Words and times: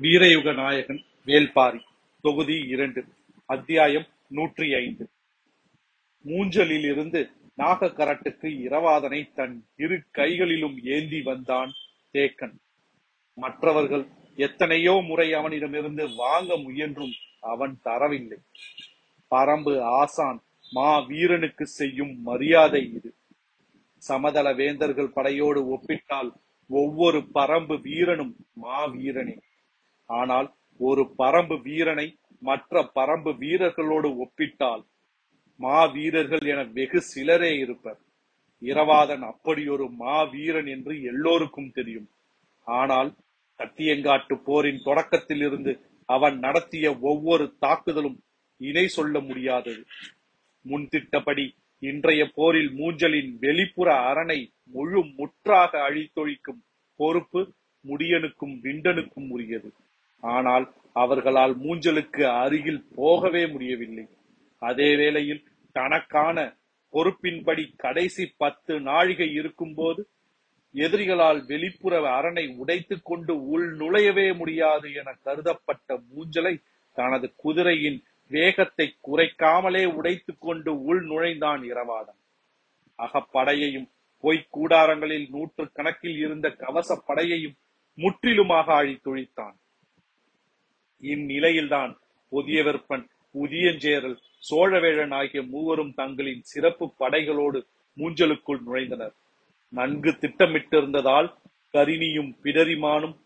வீரயுக 0.00 0.52
நாயகன் 0.52 1.04
வேல்பாரி 1.26 1.80
தொகுதி 2.20 2.56
இரண்டு 2.68 3.04
அத்தியாயம் 3.44 4.06
நூற்றி 4.28 4.74
ஐந்து. 4.74 5.04
மூஞ்சலில் 6.24 6.86
இருந்து 6.92 7.30
நாகக்கரட்டுக்கு 7.58 8.48
இரவாதனை 8.66 9.32
தன் 9.34 9.64
இரு 9.76 10.02
கைகளிலும் 10.10 10.76
ஏந்தி 10.82 11.22
வந்தான் 11.22 11.72
தேக்கன். 12.12 12.54
மற்றவர்கள் 13.34 14.04
எத்தனையோ 14.36 15.02
முறை 15.06 15.32
அவனிடமிருந்து 15.32 16.14
வாங்க 16.14 16.56
முயன்றும் 16.56 17.14
அவன் 17.40 17.80
தரவில்லை. 17.84 18.38
பரம்பு 19.30 19.80
ஆசான் 19.80 20.42
மா 20.72 20.98
வீரனுக்கு 20.98 21.66
செய்யும் 21.66 22.14
மரியாதை 22.22 22.92
இது. 22.92 23.16
சமதள 23.98 24.54
வேந்தர்கள் 24.54 25.10
படையோடு 25.10 25.62
ஒப்பிட்டால் 25.68 26.32
ஒவ்வொரு 26.70 27.18
பரம்பு 27.34 27.80
வீரனும் 27.80 28.36
மா 28.54 28.86
வீரனே 28.86 29.36
ஆனால் 30.10 30.48
ஒரு 30.80 31.02
பரம்பு 31.18 31.56
வீரனை 31.62 32.06
மற்ற 32.42 32.82
பரம்பு 32.94 33.30
வீரர்களோடு 33.38 34.08
ஒப்பிட்டால் 34.16 34.84
மா 35.60 35.78
வீரர்கள் 35.86 36.46
என 36.46 36.62
வெகு 36.64 37.00
சிலரே 37.02 37.52
இருப்பர். 37.58 38.00
இரவாதன் 38.62 39.22
அப்படி 39.22 39.62
ஒரு 39.68 39.86
மா 39.90 40.16
வீரன் 40.24 40.66
என்று 40.66 40.94
எல்லோருக்கும் 41.02 41.70
தெரியும். 41.70 42.08
ஆனால் 42.66 43.10
சத்தியங்காட்டு 43.60 44.34
போரின் 44.44 44.82
தொடக்கத்தில் 44.82 45.40
இருந்து 45.40 45.72
அவன் 46.08 46.38
நடத்திய 46.38 46.86
ஒவ்வொரு 47.00 47.56
தாக்குதலும் 47.58 48.18
இணை 48.60 48.86
சொல்ல 48.88 49.20
முடியாதது. 49.20 49.82
முன்திட்டபடி 50.64 51.46
இன்றைய 51.82 52.22
போரில் 52.34 52.70
மூஞ்சலின் 52.70 53.32
வெளிப்புற 53.38 53.88
அரணை 54.10 54.38
முழு 54.64 55.00
முற்றாக 55.18 55.72
அழித்தொழிக்கும் 55.88 56.60
பொறுப்பு 57.00 57.40
முடியனுக்கும் 57.84 58.54
விண்டனுக்கும் 58.62 59.28
உரியது. 59.30 59.68
ஆனால் 60.20 60.74
அவர்களால் 60.92 61.58
மூஞ்சலுக்கு 61.58 62.40
அருகில் 62.40 62.86
போகவே 62.94 63.46
முடியவில்லை. 63.46 64.08
அதே 64.58 64.96
வேளையில் 64.96 65.44
தனக்கான 65.72 66.56
பொறுப்பின்படி 66.92 67.72
கடைசி 67.76 68.34
பத்து 68.36 68.80
நாழிகை 68.80 69.32
இருக்கும்போது 69.32 70.08
எதிரிகளால் 70.74 71.46
வெளிப்புற 71.46 72.10
அரணை 72.10 72.56
உடைத்துக் 72.58 73.04
கொண்டு 73.04 73.46
உள் 73.46 73.76
நுழையவே 73.76 74.36
முடியாது 74.36 74.92
என 74.92 75.16
கருதப்பட்ட 75.24 76.02
மூஞ்சலை 76.14 76.62
தனது 76.92 77.32
குதிரையின் 77.36 78.02
வேகத்தை 78.28 78.96
குறைக்காமலே 79.06 79.84
உடைத்துக் 79.84 80.40
கொண்டு 80.40 80.82
உள் 80.82 81.06
நுழைந்தான் 81.06 81.62
இரவாதன். 81.62 82.20
அகப்படையையும் 82.98 83.90
பொய்க் 84.20 84.58
கூடாரங்களில் 84.58 85.28
நூற்று 85.28 85.72
கணக்கில் 85.72 86.16
இருந்த 86.16 86.50
கவச 86.50 87.02
படையையும் 87.08 87.56
முற்றிலுமாக 87.94 88.82
அழித்தொழித்தான். 88.82 89.54
இந்நிலையில்தான் 91.00 91.94
புதிய 92.28 92.62
வெப்பன் 92.62 93.06
சோழவேழன் 94.50 95.14
ஆகிய 95.14 95.42
மூவரும் 95.42 95.94
தங்களின் 95.94 96.42
சிறப்பு 96.42 96.94
படைகளோடு 96.98 97.66
மூஞ்சலுக்குள் 97.96 98.60
நுழைந்தனர். 98.66 99.12
நன்கு 99.68 100.10
திட்டமிட்டிருந்ததால் 100.10 101.34
கரிணியும் 101.72 102.34
பிடரிமானும் 102.42 103.16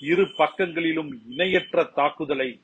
இரு 0.00 0.22
பக்கங்களிலும் 0.22 1.18
இணையற்ற 1.28 1.84
தாக்குதலை 1.84 2.60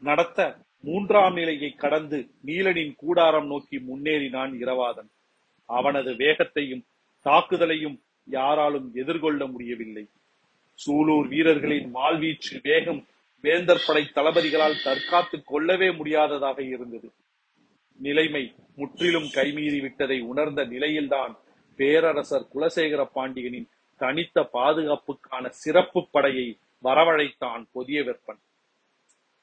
நடத்த 0.00 0.56
மூன்றாம் 0.80 1.34
நிலையை 1.34 1.72
கடந்து 1.72 2.30
நீலனின் 2.46 2.94
கூடாரம் 2.96 3.46
நோக்கி 3.46 3.78
முன்னேறினான் 3.78 4.52
இரவாதன். 4.60 5.08
அவனது 5.66 6.16
வேகத்தையும் 6.16 6.84
தாக்குதலையும் 7.24 8.00
யாராலும் 8.24 8.90
எதிர்கொள்ள 8.94 9.46
முடியவில்லை. 9.46 10.08
சூலூர் 10.86 11.28
வீரர்களின் 11.28 11.94
வாழ்வீச்சு 11.94 12.60
வேகம் 12.62 13.06
வேந்தர் 13.44 13.84
படை 13.86 14.04
தளபதிகளால் 14.14 14.82
தற்காத்துக் 14.84 15.46
கொள்ளவே 15.46 15.90
முடியாததாக 15.90 16.62
இருந்தது. 16.62 17.10
நிலைமை 17.98 18.54
முற்றிலும் 18.76 19.24
கைமீறி 19.24 19.80
விட்டதை 19.80 20.20
உணர்ந்த 20.20 20.64
நிலையில்தான் 20.64 21.36
பேரரசர் 21.76 22.46
குலசேகர 22.54 23.04
பாண்டியனின் 23.04 23.68
தனித்த 23.96 24.48
பாதுகாப்புக்கான 24.52 25.48
சிறப்பு 25.48 26.08
படையை 26.10 26.58
வரவழைத்தான் 26.84 27.64
பொதிய 27.72 28.02
வெப்பன். 28.02 28.40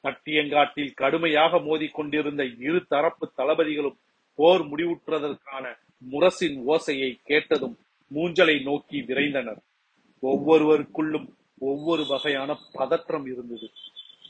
தட்டியங்காட்டில் 0.03 0.93
கடுமையாக 0.93 1.57
மோதிக்கொண்டிருந்த 1.57 2.55
இரு 2.59 2.83
தரப்பு 2.87 3.31
தளபதிகளும் 3.37 3.99
போர் 4.35 4.61
முடிவுற்றதற்கான 4.61 5.77
முரசின் 6.11 6.63
ஓசையை 6.67 7.19
கேட்டதும் 7.23 7.77
மூஞ்சலை 8.13 8.63
நோக்கி 8.63 9.01
விரைந்தனர். 9.01 9.61
ஒவ்வொருவருக்குள்ளும் 10.21 11.27
ஒவ்வொரு 11.59 12.05
வகையான 12.05 12.57
பதற்றம் 12.71 13.25
இருந்தது. 13.25 13.69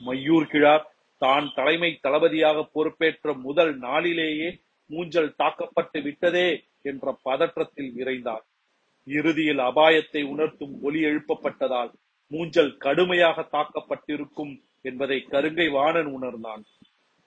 மையூர் 0.06 0.50
கிழார் 0.52 0.86
தான் 1.22 1.48
தலைமை 1.58 1.92
தளபதியாக 2.06 2.58
பொறுப்பேற்ற 2.76 3.34
முதல் 3.48 3.74
நாளிலேயே 3.88 4.50
மூஞ்சல் 4.90 5.32
தாக்கப்பட்டு 5.42 6.00
விட்டதே 6.08 6.48
என்ற 6.90 7.06
பதற்றத்தில் 7.28 7.92
விரைந்தார். 7.98 8.44
இறுதியில் 9.08 9.62
அபாயத்தை 9.70 10.22
உணர்த்தும் 10.34 10.74
ஒலி 10.88 11.00
எழுப்பப்பட்டதால் 11.10 11.92
மூஞ்சல் 12.32 12.72
கடுமையாக 12.86 13.48
தாக்கப்பட்டிருக்கும் 13.56 14.54
என்பதை 14.90 15.18
கருங்கை 15.34 15.68
வாணன் 15.78 16.10
உணர்ந்தான். 16.18 16.64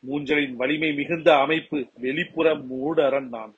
மூஞ்சலின் 0.02 0.54
வலிமை 0.60 0.90
மிகுந்த 1.00 1.28
அமைப்பு 1.44 1.78
வெளிப்புற 2.04 2.48
மூடரன் 2.70 3.30
தான். 3.36 3.52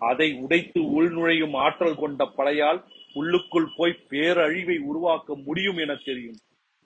அதை 0.00 0.28
உடைத்து 0.44 0.80
உள்நுழையும் 0.96 1.56
ஆற்றல் 1.64 1.98
கொண்ட 2.02 2.24
படையால் 2.36 2.80
உள்ளுக்குள் 3.18 3.68
போய் 3.76 4.02
பேரழிவை 4.10 4.76
உருவாக்க 4.90 5.34
முடியும் 5.46 5.80
என 5.84 5.94
தெரியும். 6.08 6.38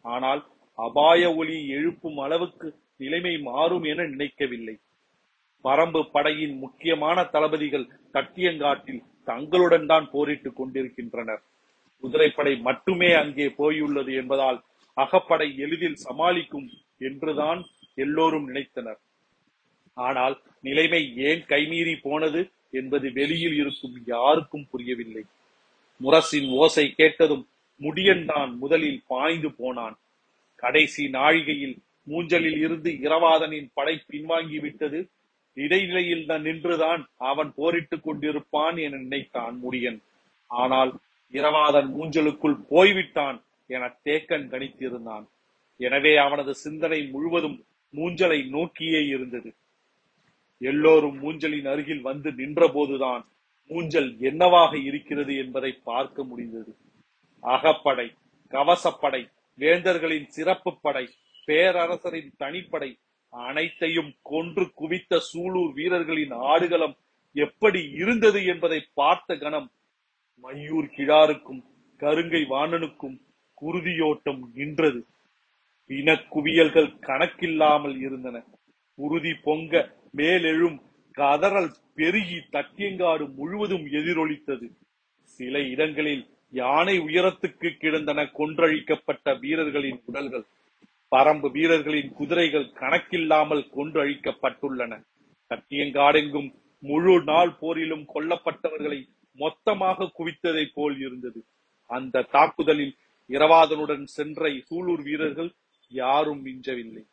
ஆனால் 0.05 0.43
அபாய 0.79 1.35
ஒளி 1.35 1.69
எழுப்பும் 1.69 2.19
அளவுக்கு 2.19 2.69
நிலைமை 2.97 3.39
மாறும் 3.39 3.85
என 3.85 4.05
நினைக்கவில்லை. 4.05 4.77
பரம்பு 5.65 6.01
படையின் 6.13 6.59
முக்கியமான 6.59 7.25
தளபதிகள் 7.25 7.91
தட்டியங்காட்டில் 8.13 9.03
தங்களுடன் 9.25 9.87
தான் 9.87 10.11
போரிட்டுக் 10.11 10.57
கொண்டிருக்கின்றனர். 10.57 11.43
குதிரைப்படை 12.03 12.55
மட்டுமே 12.61 13.13
அங்கே 13.13 13.47
போயுள்ளது 13.49 14.13
என்பதால் 14.15 14.59
அகப்படை 14.97 15.49
எளிதில் 15.57 16.03
சமாளிக்கும் 16.07 16.69
என்றுதான் 16.99 17.61
எல்லோரும் 17.95 18.47
நினைத்தனர். 18.49 19.01
ஆனால் 19.97 20.35
நிலைமை 20.61 21.03
ஏன் 21.17 21.43
கைமீறி 21.49 21.95
போனது 22.03 22.41
என்பது 22.71 23.13
வெளியில் 23.13 23.57
இருக்கும் 23.57 23.97
யாருக்கும் 24.07 24.69
புரியவில்லை. 24.71 25.25
முரசின் 26.01 26.49
ஓசை 26.53 26.87
கேட்டதும் 26.91 27.45
முடியன் 27.81 28.25
தான் 28.25 28.51
முதலில் 28.57 29.03
பாய்ந்து 29.07 29.51
போனான். 29.53 29.97
கடைசி 30.63 31.05
நாழிகையில் 31.09 31.77
மூஞ்சலில் 32.11 32.59
இருந்து 32.59 32.91
இரவாதனின் 32.91 33.69
படை 33.75 33.95
பின்வாங்கி 34.13 34.59
விட்டது 34.61 35.09
இடைநிலையில் 35.57 36.27
தான் 36.27 36.43
நின்றுதான் 36.43 37.03
அவன் 37.17 37.51
போரிட்டுக் 37.55 38.05
கொண்டிருப்பான் 38.07 38.77
என 38.83 38.97
நினைத்தான் 38.97 39.55
முடியன். 39.65 39.99
ஆனால் 40.47 40.93
இரவாதன் 41.33 41.89
மூஞ்சலுக்குள் 41.97 42.57
போய்விட்டான் 42.69 43.39
என 43.67 43.85
தேக்கன் 44.05 44.49
கணித்திருந்தான். 44.49 45.25
எனவே 45.81 46.17
அவனது 46.17 46.55
சிந்தனை 46.55 47.01
முழுவதும் 47.07 47.59
மூஞ்சலை 47.95 48.49
நோக்கியே 48.49 49.07
இருந்தது. 49.07 49.51
எல்லோரும் 50.59 51.23
மூஞ்சலின் 51.23 51.69
அருகில் 51.69 52.01
வந்து 52.01 52.31
நின்றபோதுதான் 52.33 53.23
மூஞ்சல் 53.71 54.11
என்னவாக 54.19 54.73
இருக்கிறது 54.79 55.37
என்பதை 55.37 55.73
பார்க்க 55.85 56.25
முடிந்தது. 56.25 56.73
அகப்படை 57.43 58.09
கவசப்படை 58.53 59.23
வேந்தர்களின் 59.59 60.27
சிறப்பு 60.27 60.81
படை 60.81 61.09
பேரரசரின் 61.47 62.33
தனிப்படை 62.39 62.99
அனைத்தையும் 63.29 64.15
கொன்று 64.23 64.73
குவித்த 64.75 65.21
சூலூர் 65.33 65.73
வீரர்களின் 65.73 66.31
ஆடுகளம் 66.31 66.97
எப்படி 67.33 67.91
இருந்தது 67.91 68.45
என்பதை 68.45 68.89
பார்த்த 68.95 69.37
கணம் 69.37 69.71
மையூர் 70.43 70.89
கிழாருக்கும் 70.97 71.63
கருங்கை 72.01 72.43
வாணனுக்கும் 72.49 73.17
குருதியோட்டம் 73.63 74.41
நின்றது. 74.55 75.07
பிணக்குவியல்கள் 75.89 76.91
கணக்கில்லாமல் 77.01 77.97
இருந்தன. 77.97 78.37
குருதி 78.95 79.35
பொங்க 79.43 79.95
மேலெழும் 80.17 80.79
கதறல் 81.19 81.73
பெருகி 81.95 82.39
தட்டியங்காடு 82.53 83.35
முழுவதும் 83.35 83.87
எதிரொலித்தது. 83.87 84.67
சில 85.23 85.61
இடங்களில் 85.61 86.25
யானை 86.55 86.99
உயரத்துக்கு 86.99 87.77
கிடந்தன 87.77 88.23
கொன்றழிக்கப்பட்ட 88.23 89.39
வீரர்களின் 89.39 90.03
உடல்கள் 90.05 90.45
பரம்பு 91.17 91.51
வீரர்களின் 91.51 92.13
குதிரைகள் 92.13 92.65
கணக்கில்லாமல் 92.65 93.69
கொன்றழிக்கப்பட்டுள்ளன. 93.77 95.05
கட்டியங்காடெங்கும் 95.49 96.55
முழு 96.79 97.23
நாள் 97.25 97.57
போரிலும் 97.61 98.07
கொல்லப்பட்டவர்களை 98.15 99.09
மொத்தமாக 99.37 100.11
குவித்ததை 100.19 100.71
போல் 100.75 100.99
இருந்தது. 100.99 101.45
அந்த 101.87 102.23
தாக்குதலில் 102.23 102.97
இரவாதனுடன் 103.29 104.05
சென்ற 104.05 104.49
சூலூர் 104.49 105.03
வீரர்கள் 105.03 105.53
யாரும் 105.89 106.47
மிஞ்சவில்லை. 106.47 107.05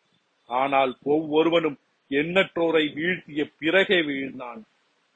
ஆனால் 0.46 0.98
ஒவ்வொருவனும் 1.04 1.78
எண்ணற்றோரை 2.10 2.94
வீழ்த்திய 2.94 3.52
பிறகே 3.60 3.96
வீழ்ந்தான். 3.96 4.62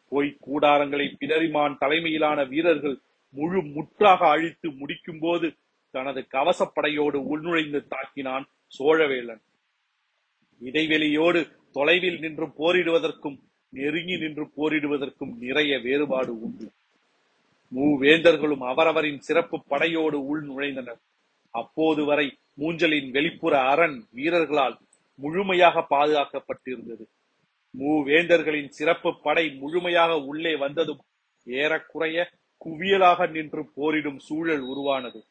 பொய்க் 0.10 0.38
கூடாரங்களை 0.48 1.14
பிடரிமான் 1.20 1.78
தலைமையிலான 1.78 2.44
வீரர்கள் 2.44 2.98
முழு 3.36 3.60
முற்றாக 3.76 4.22
அழித்து 4.28 4.68
முடிக்கும் 4.72 5.20
போது 5.20 5.48
தனது 5.94 6.22
கவசப்படையோடு 6.36 7.18
உள்நுழைந்து 7.32 7.80
தாக்கினான் 7.94 8.46
சோழவேலன். 8.78 9.42
இடைவெளியோடு 10.62 11.40
தொலைவில் 11.72 12.20
நின்று 12.20 12.48
போரிடுவதற்கும் 12.60 13.38
நெருங்கி 13.74 14.16
நின்று 14.18 14.46
போரிடுவதற்கும் 14.58 15.34
நிறைய 15.40 15.80
வேறுபாடு 15.80 16.34
உண்டு. 16.42 16.68
மூவேந்தர்களும் 17.72 18.64
அவரவரின் 18.72 19.22
சிறப்பு 19.28 19.58
படையோடு 19.68 20.18
உள் 20.26 20.44
நுழைந்தனர் 20.48 21.02
அப்போது 21.54 22.02
வரை 22.06 22.28
மூஞ்சலின் 22.60 23.10
வெளிப்புற 23.12 23.54
அரண் 23.72 23.98
வீரர்களால் 24.12 24.78
முழுமையாக 25.20 25.86
பாதுகாக்கப்பட்டிருந்தது. 25.90 27.06
மூவேந்தர்களின் 27.74 28.72
சிறப்பு 28.78 29.10
படை 29.22 29.46
முழுமையாக 29.62 30.12
உள்ளே 30.30 30.54
வந்ததும் 30.56 31.02
ஏறக்குறைய 31.48 32.18
குவியலாக 32.66 33.28
நின்று 33.30 33.70
போரிடும் 33.76 34.20
சூழல் 34.20 34.60
உருவானது. 34.60 35.24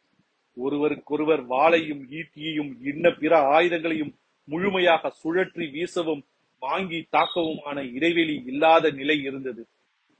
ஒருவருக்கொருவர் 0.56 1.48
வாளையும் 1.48 2.02
ஈட்டியையும் 2.10 2.70
இன்ன 2.84 3.10
பிற 3.10 3.58
ஆயுதங்களையும் 3.58 4.12
முழுமையாக 4.44 5.12
சுழற்றி 5.24 5.66
வீசவும் 5.70 6.22
வாங்கி 6.58 7.08
தாக்கவுமான 7.12 7.92
இடைவெளி 7.92 8.42
இல்லாத 8.46 8.90
நிலை 8.90 9.22
இருந்தது. 9.22 9.66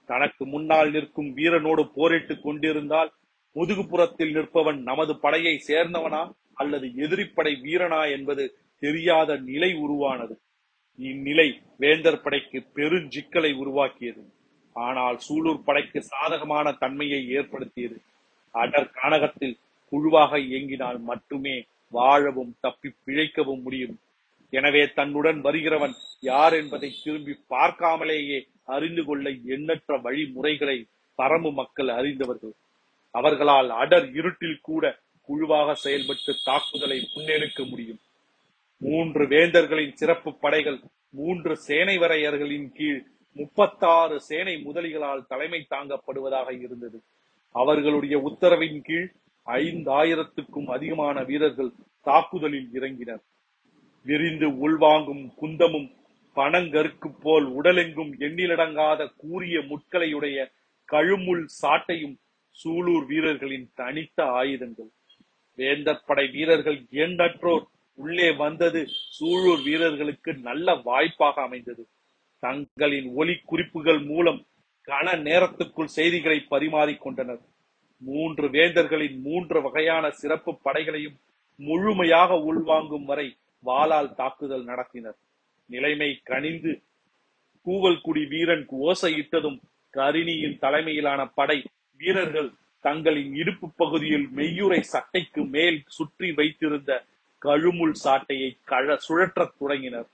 தனக்கு 0.07 0.47
முன்னால் 0.47 0.91
நிற்கும் 0.91 1.37
வீரனோடு 1.37 1.91
போரிட்டுக் 1.95 2.43
கொண்டிருந்தால் 2.43 3.13
முதுகுப்புறத்தில் 3.55 4.35
நிற்பவன் 4.35 4.81
நமது 4.83 5.19
படையை 5.19 5.63
சேர்ந்தவனா 5.67 6.31
அல்லது 6.55 6.87
எதிரிப்படை 6.87 7.53
வீரனா 7.63 8.11
என்பது 8.11 8.59
தெரியாத 8.79 9.37
நிலை 9.37 9.75
உருவானது. 9.75 10.41
இந்நிலை 10.97 11.61
வேந்தர் 11.79 12.21
படைக்கு 12.21 12.65
பெருஞ்சிக்கலை 12.75 13.55
உருவாக்கியது. 13.55 14.23
ஆனால் 14.77 15.17
சூலூர் 15.27 15.67
படைக்கு 15.67 16.01
சாதகமான 16.03 16.67
தன்மையை 16.73 17.21
ஏற்படுத்தியது. 17.29 17.97
அடர் 18.55 18.95
கானகத்தில் 18.97 19.57
குழுவாக 19.93 20.39
இயங்கினால் 20.39 20.99
மட்டுமே 21.11 21.57
வாழவும் 21.93 22.57
தப்பி 22.61 22.89
பிழைக்கவும் 23.05 23.63
முடியும். 23.63 23.95
எனவே 24.53 24.83
தன்னுடன் 24.99 25.39
வருகிறவன் 25.41 25.95
யார் 26.21 26.55
என்பதை 26.55 26.91
திரும்பி 27.05 27.35
பார்க்காமலேயே 27.55 28.39
அறிந்து 28.65 29.03
கொள்ள 29.05 29.31
எண்ணற்ற 29.55 29.97
வழிமுறைகளை 29.99 30.77
பரம்பு 31.19 31.51
மக்கள் 31.53 31.91
அறிந்தவர்கள். 31.99 32.55
அவர்களால் 33.15 33.71
அடர் 33.83 34.09
இருட்டில் 34.13 34.61
கூட 34.61 34.85
குழுவாக 35.29 35.75
செயல்பட்டு 35.75 36.33
தாக்குதலை 36.45 36.99
முன்னெடுக்க 37.13 37.61
முடியும். 37.71 38.01
மூன்று 38.81 39.25
வேந்தர்களின் 39.27 39.97
சிறப்பு 40.01 40.31
படைகள் 40.35 40.79
மூன்று 41.11 41.53
சேனை 41.67 41.99
வரையர்களின் 41.99 42.69
கீழ் 42.73 43.03
முப்பத்தாறு 43.37 44.21
சேனை 44.21 44.55
முதலிகளால் 44.65 45.27
தலைமை 45.27 45.67
தாங்கப்படுவதாக 45.71 46.49
இருந்தது. 46.61 46.99
அவர்களுடைய 47.55 48.19
உத்தரவின் 48.19 48.81
கீழ் 48.81 49.09
ஐந்தாயிரத்துக்கும் 49.47 50.69
அதிகமான 50.69 51.23
வீரர்கள் 51.23 51.73
தாக்குதலில் 52.01 52.71
இறங்கினர். 52.73 53.23
விரிந்து 54.07 54.49
உள்வாங்கும் 54.65 55.25
குந்தமும் 55.41 55.89
பணங்கற்கு 56.37 57.09
போல் 57.11 57.47
உடலெங்கும் 57.59 58.13
எண்ணிலடங்காத 58.19 59.11
கூரிய 59.17 59.61
முட்களையுடைய 59.61 60.39
கழுமுள் 60.93 61.45
சாட்டையும் 61.63 62.17
சூலூர் 62.65 63.07
வீரர்களின் 63.07 63.71
தனித்த 63.75 64.25
ஆயுதங்கள். 64.41 64.91
வேந்தர் 65.59 66.05
படை 66.07 66.27
வீரர்கள் 66.29 66.79
எண்ணற்றோர் 67.05 67.65
உள்ளே 67.99 68.31
வந்தது 68.31 68.81
சூழூர் 69.17 69.63
வீரர்களுக்கு 69.63 70.35
நல்ல 70.49 70.75
வாய்ப்பாக 70.75 71.43
அமைந்தது. 71.43 71.89
தங்களின் 72.45 73.09
ஒலி 73.15 73.35
குறிப்புகள் 73.45 74.01
மூலம் 74.11 74.41
கன 74.89 75.07
நேரத்துக்குள் 75.29 75.95
செய்திகளை 75.97 76.39
பரிமாறிக்கொண்டனர் 76.51 77.43
மூன்று 78.03 78.47
வேந்தர்களின் 78.49 79.17
மூன்று 79.27 79.59
வகையான 79.63 80.05
சிறப்பு 80.21 80.53
படைகளையும் 80.65 81.17
முழுமையாக 81.57 82.35
உள்வாங்கும் 82.51 83.07
வரை 83.11 83.29
வாளால் 83.65 84.15
தாக்குதல் 84.15 84.65
நடத்தினர். 84.65 85.19
நிலைமை 85.67 86.11
கனிந்து 86.25 86.73
கூவல்குடி 87.67 88.23
வீரன் 88.33 88.67
ஓசையிட்டதும் 88.87 89.59
கரிணியின் 89.93 90.59
தலைமையிலான 90.59 91.21
படை 91.39 91.59
வீரர்கள் 92.01 92.51
தங்களின் 92.87 93.33
இடுப்பு 93.35 93.67
பகுதியில் 93.77 94.27
மெய்யுரை 94.37 94.81
சட்டைக்கு 94.93 95.43
மேல் 95.55 95.79
சுற்றி 95.97 96.29
வைத்திருந்த 96.33 96.91
கழுமுள் 97.43 97.95
சாட்டையை 98.05 98.51
கழ 98.71 98.97
சுழற்றத் 99.07 99.57
தொடங்கினர். 99.59 100.09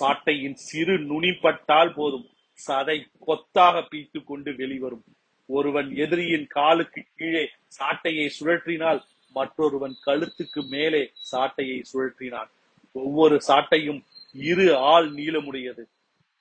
சாட்டையின் 0.00 0.54
சிறு 0.54 0.98
நுனிப்பட்டால் 0.98 1.92
போதும். 1.94 2.26
சதை 2.66 2.98
கொத்தாக 3.26 3.88
பீத்து 3.90 4.24
கொண்டு 4.24 4.56
வெளிவரும். 4.56 5.04
ஒருவன் 5.46 5.88
எதிரியின் 5.96 6.46
காலுக்கு 6.46 7.02
கீழே 7.16 7.48
சாட்டையை 7.78 8.30
சுழற்றினால் 8.40 9.00
மற்றொருவன் 9.34 9.96
கழுத்துக்கு 10.06 10.60
மேலே 10.68 11.12
சாட்டையை 11.32 11.82
சுழற்றினான். 11.92 12.50
ஒவ்வொரு 12.92 13.40
சாட்டையும் 13.48 14.00
இரு 14.32 14.76
ஆள் 14.76 15.14
நீளமுடையது. 15.14 15.84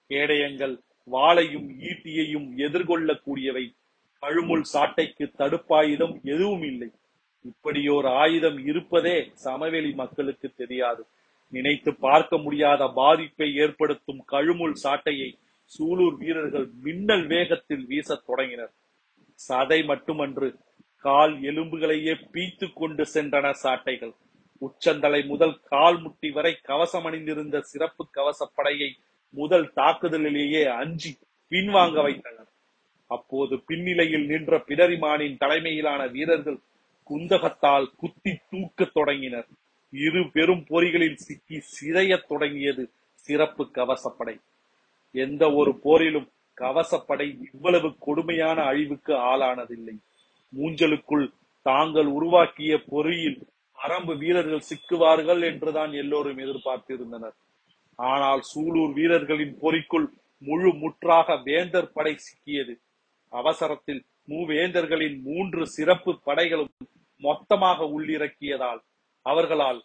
கேடயங்கள் 0.09 0.79
வாளையும் 1.11 1.67
ஈட்டியையும் 1.89 2.47
எதிர்கொள்ளக்கூடியவை. 2.57 3.65
கழுமுள் 4.21 4.63
சாட்டைக்கு 4.73 5.25
தடுப்பாயுதம் 5.37 6.15
எதுவும் 6.23 6.63
இல்லை 6.63 6.89
இப்படியோர் 7.45 8.05
ஆயுதம் 8.05 8.65
இருப்பதே 8.65 9.31
சமவெளி 9.33 9.91
மக்களுக்கு 9.91 10.51
தெரியாது. 10.57 11.05
நினைத்து 11.51 11.95
பார்க்க 11.95 12.37
முடியாத 12.37 12.87
பாதிப்பை 12.95 13.55
ஏற்படுத்தும் 13.55 14.23
கழுமுள் 14.31 14.75
சாட்டையை 14.83 15.29
சூலூர் 15.71 16.17
வீரர்கள் 16.17 16.67
மின்னல் 16.81 17.27
வேகத்தில் 17.27 17.85
வீசத் 17.87 18.25
தொடங்கினர். 18.25 18.73
சதை 19.49 19.85
மட்டுமன்று 19.85 20.47
கால் 20.95 21.35
எலும்புகளையே 21.41 22.13
பீத்து 22.33 22.67
கொண்டு 22.73 23.03
சென்றன 23.13 23.53
சாட்டைகள். 23.63 24.13
உச்சந்தலை 24.59 25.21
முதல் 25.23 25.59
கால் 25.63 25.99
முட்டி 26.01 26.29
வரை 26.31 26.53
கவசம் 26.61 27.05
அணிந்திருந்த 27.05 27.61
சிறப்பு 27.61 28.03
கவசப்படையை 28.17 28.89
முதல் 29.29 29.73
தாக்குதலிலேயே 29.73 30.63
அஞ்சி 30.65 31.11
பின்வாங்க 31.49 32.01
வைத்தனர். 32.01 32.49
அப்போது 33.07 33.55
பின்னிலையில் 33.67 34.25
நின்ற 34.25 34.57
பிடரிமானின் 34.57 35.37
தலைமையிலான 35.37 36.07
வீரர்கள் 36.07 36.59
குந்தகத்தால் 37.09 37.87
குத்தி 37.97 38.33
தூக்கத் 38.49 38.93
தொடங்கினர். 38.93 39.47
இரு 39.93 40.21
பெரும் 40.31 40.63
பொறிகளில் 40.67 41.15
சிக்கி 41.15 41.57
சிதையத் 41.71 42.27
தொடங்கியது 42.27 42.83
சிறப்பு 43.13 43.63
கவசப்படை. 43.73 44.35
எந்த 45.15 45.53
ஒரு 45.53 45.71
போரிலும் 45.83 46.27
கவசப்படை 46.57 47.27
இவ்வளவு 47.53 47.97
கொடுமையான 47.97 48.61
அழிவுக்கு 48.61 49.13
ஆளானதில்லை. 49.13 49.95
மூஞ்சலுக்குள் 50.53 51.31
தாங்கள் 51.61 52.05
உருவாக்கிய 52.05 52.81
பொறியில் 52.91 53.39
அரம்பு 53.77 54.17
வீரர்கள் 54.17 54.67
சிக்குவார்கள் 54.69 55.41
என்றுதான் 55.43 55.91
எல்லோரும் 55.93 56.37
எதிர்பார்த்திருந்தனர். 56.37 57.35
ஆனால் 57.95 58.41
சூலூர் 58.41 58.93
வீரர்களின் 58.93 59.55
பொறிக்குள் 59.61 60.07
முழு 60.37 60.73
முற்றாக 60.73 61.35
வேந்தர் 61.43 61.91
படை 61.91 62.15
சிக்கியது. 62.27 62.73
அவசரத்தில் 63.29 64.01
மூவேந்தர்களின் 64.27 65.21
மூன்று 65.21 65.67
சிறப்பு 65.67 66.11
படைகளும் 66.25 66.73
மொத்தமாக 67.21 67.85
உள்ளிறக்கியதால் 67.85 68.81
அவர்களால் 69.25 69.81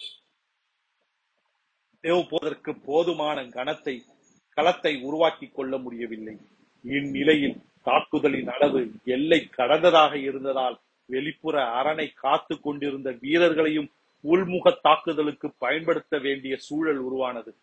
தேவப்போவதற்கு 2.05 2.73
போதுமான 2.85 3.45
கனத்தை 3.45 4.03
களத்தை 4.49 5.03
உருவாக்கிக் 5.03 5.55
கொள்ள 5.55 5.79
முடியவில்லை. 5.79 6.37
இந்நிலையில் 6.85 7.57
தாக்குதலின் 7.83 8.49
அளவு 8.49 8.81
எல்லை 9.05 9.49
கடந்ததாக 9.57 10.15
இருந்ததால் 10.15 10.81
வெளிப்புற 11.05 11.65
அரணை 11.65 12.13
காத்து 12.13 12.61
கொண்டிருந்த 12.61 13.11
வீரர்களையும் 13.21 13.91
உள்முக 14.25 14.73
தாக்குதலுக்கு 14.83 15.53
பயன்படுத்த 15.59 16.19
வேண்டிய 16.19 16.57
சூழல் 16.57 16.97
உருவானது. 16.97 17.55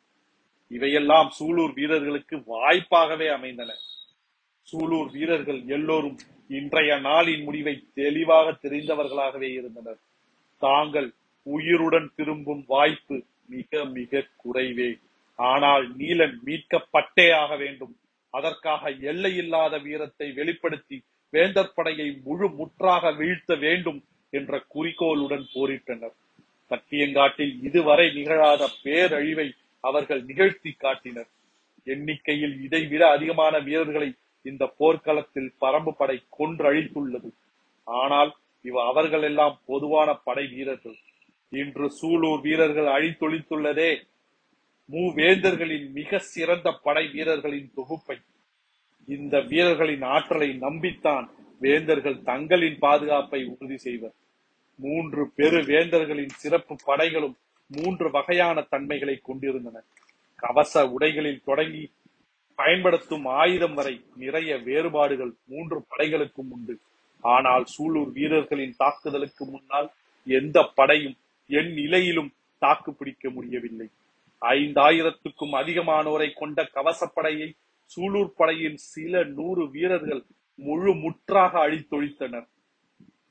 இவையெல்லாம் 0.67 1.31
சூலூர் 1.39 1.73
வீரர்களுக்கு 1.73 2.37
வாய்ப்பாகவே 2.37 3.27
அமைந்தன. 3.33 3.71
சூலூர் 4.71 5.11
வீரர்கள் 5.11 5.61
எல்லோரும் 5.67 6.17
இன்றைய 6.47 6.95
நாளின் 6.99 7.43
முடிவை 7.43 7.87
தெளிவாக 7.93 8.51
தெரிந்தவர்களாகவே 8.51 9.49
இருந்தனர். 9.51 9.99
தாங்கள் 10.57 11.13
உயிருடன் 11.43 12.09
திரும்பும் 12.15 12.63
வாய்ப்பு 12.67 13.23
மிக 13.47 13.83
மிக 13.85 14.23
குறைவே. 14.43 14.99
ஆனால் 15.35 15.85
நீலன் 15.95 16.35
மீட்கப்பட்டே 16.45 17.27
ஆக 17.33 17.55
வேண்டும். 17.55 17.93
அதற்காக 18.29 18.89
எல்லையில்லாத 18.89 19.77
வீரத்தை 19.77 20.31
வெளிப்படுத்தி 20.31 21.03
வேந்தர் 21.29 21.73
படையை 21.73 22.21
முழு 22.25 22.47
முற்றாக 22.49 23.11
வீழ்த்த 23.11 23.55
வேண்டும் 23.55 24.03
என்ற 24.29 24.59
குறிக்கோளுடன் 24.67 25.45
போரிட்டனர். 25.53 26.15
சத்தியங்காட்டில் 26.71 27.53
இதுவரை 27.63 28.07
நிகழாத 28.15 28.67
பேரழிவை 28.83 29.47
அவர்கள் 29.79 30.21
நிகழ்த்தி 30.23 30.71
காட்டினர். 30.71 31.29
எண்ணிக்கையில் 31.83 32.55
இதைவிட 32.61 33.03
அதிகமான 33.09 33.59
வீரர்களை 33.59 34.09
இந்த 34.41 34.73
போர்க்களத்தில் 34.77 35.53
பரம்பு 35.61 35.91
படை 35.97 36.23
கொன்றழித்துள்ளது. 36.39 37.29
ஆனால் 37.83 38.31
இவ 38.61 38.87
அவர்கள் 38.87 39.21
எல்லாம் 39.21 39.59
பொதுவான 39.65 40.13
படை 40.13 40.47
வீரர்கள். 40.47 40.97
இன்று 41.53 41.87
சூலூர் 42.01 42.41
வீரர்கள் 42.41 42.85
அழித்தொழித்துள்ளதே. 42.85 43.91
மூவேந்தர்களின் 44.91 45.91
மிக 45.91 46.19
சிறந்த 46.19 46.71
படை 46.83 47.07
வீரர்களின் 47.07 47.71
தொகுப்பை. 47.75 48.17
இந்த 49.07 49.39
வீரர்களின் 49.41 50.01
ஆற்றலை 50.01 50.49
நம்பித்தான் 50.49 51.25
வேந்தர்கள் 51.59 52.23
தங்களின் 52.23 52.77
பாதுகாப்பை 52.79 53.39
உறுதி 53.45 53.77
செய்வர். 53.77 54.15
மூன்று 54.75 55.31
பெரு 55.35 55.59
வேந்தர்களின் 55.61 56.33
சிறப்பு 56.43 56.75
படைகளும் 56.85 57.35
மூன்று 57.67 58.11
வகையான 58.11 58.61
தன்மைகளை 58.61 59.19
கொண்டிருந்தன. 59.23 59.83
கவச 60.35 60.73
உடைகளில் 60.85 61.43
தொடங்கி 61.43 61.83
பயன்படுத்தும் 62.55 63.25
ஆயுதம் 63.25 63.73
வரை 63.73 63.95
நிறைய 64.15 64.57
வேறுபாடுகள் 64.57 65.33
மூன்று 65.45 65.77
படைகளுக்கும் 65.91 66.49
உண்டு. 66.49 66.75
ஆனால் 67.21 67.65
சூலூர் 67.73 68.11
வீரர்களின் 68.11 68.75
தாக்குதலுக்கு 68.77 69.45
முன்னால் 69.45 69.89
எந்த 70.25 70.71
படையும் 70.75 71.17
என் 71.49 71.71
நிலையிலும் 71.73 72.31
தாக்கு 72.61 72.93
பிடிக்க 72.93 73.29
முடியவில்லை. 73.29 73.87
ஐந்தாயிரத்துக்கும் 74.41 75.53
அதிகமானோரை 75.61 76.33
கொண்ட 76.33 76.69
கவசப்படையை 76.73 77.49
சூலூர் 77.91 78.33
படையின் 78.35 78.77
சில 78.77 79.23
நூறு 79.23 79.63
வீரர்கள் 79.71 80.23
முழு 80.59 80.93
முற்றாக 80.93 81.53
அழித்தொழித்தனர். 81.67 82.47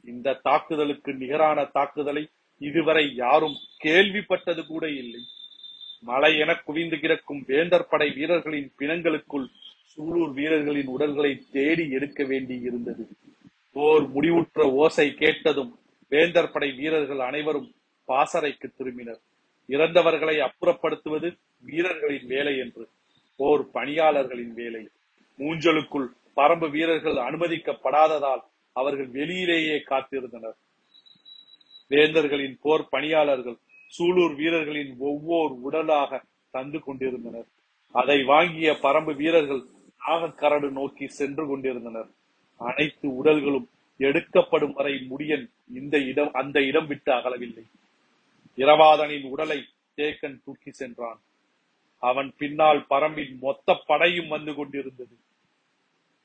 இந்த 0.04 0.38
தாக்குதலுக்கு 0.42 1.14
நிகரான 1.14 1.64
தாக்குதலை 1.64 2.28
இதுவரை 2.58 3.14
யாரும் 3.14 3.56
கேள்விப்பட்டது 3.84 4.66
கூட 4.66 4.84
இல்லை. 4.90 5.22
மலை 6.02 6.38
என 6.38 6.54
குவிந்து 6.54 6.96
கிடக்கும் 6.98 7.42
வேந்தர் 7.46 7.88
படை 7.88 8.10
வீரர்களின் 8.10 8.72
பிணங்களுக்குள் 8.78 9.46
சூலூர் 9.92 10.32
வீரர்களின் 10.32 10.86
உடல்களை 10.86 11.32
தேடி 11.52 11.84
எடுக்க 11.90 12.24
வேண்டி 12.24 12.56
இருந்தது 12.60 13.04
போர் 13.76 14.06
முடிவுற்ற 14.14 14.64
ஓசை 14.72 15.14
கேட்டதும் 15.14 15.78
வேந்தர் 16.12 16.50
படை 16.50 16.70
வீரர்கள் 16.72 17.18
அனைவரும் 17.18 17.68
பாசறைக்கு 18.12 18.68
திரும்பினர். 18.78 19.20
இறந்தவர்களை 19.74 20.36
அப்புறப்படுத்துவது 20.46 21.28
வீரர்களின் 21.68 22.26
வேலை 22.32 22.54
என்று 22.64 22.84
போர் 23.40 23.64
பணியாளர்களின் 23.74 24.54
வேலை. 24.60 24.82
மூஞ்சலுக்குள் 25.38 26.08
பரம்பு 26.36 26.68
வீரர்கள் 26.70 27.18
அனுமதிக்கப்படாததால் 27.28 28.42
அவர்கள் 28.76 29.10
வெளியிலேயே 29.18 29.76
காத்திருந்தனர். 29.90 30.56
வேந்தர்களின் 31.92 32.56
போர் 32.64 32.84
பணியாளர்கள் 32.94 33.58
சூலூர் 33.96 34.34
வீரர்களின் 34.34 34.92
ஒவ்வொரு 35.10 35.54
உடலாக 35.66 36.20
தந்து 36.56 36.78
கொண்டிருந்தனர். 36.86 37.48
அதை 37.94 38.18
வாங்கிய 38.32 38.70
பரம்பு 38.82 39.12
வீரர்கள் 39.20 39.62
நாகக்கரடு 40.00 40.68
நோக்கி 40.78 41.06
சென்று 41.18 41.44
கொண்டிருந்தனர். 41.46 42.08
அனைத்து 42.60 43.06
உடல்களும் 43.20 43.68
எடுக்கப்படும் 44.00 44.74
வரை 44.78 44.94
முடியன் 45.10 45.46
இந்த 45.78 45.96
இடம் 46.10 46.32
அந்த 46.40 46.58
இடம் 46.70 46.86
விட்டு 46.86 47.10
அகலவில்லை. 47.12 47.64
இரவாதனின் 48.56 49.28
உடலை 49.28 49.64
தேக்கன் 49.96 50.42
தூக்கி 50.44 50.70
சென்றான். 50.70 51.20
அவன் 51.98 52.34
பின்னால் 52.38 52.86
பரம்பின் 52.90 53.38
மொத்த 53.38 53.82
படையும் 53.86 54.28
வந்து 54.28 54.54
கொண்டிருந்தது. 54.54 55.16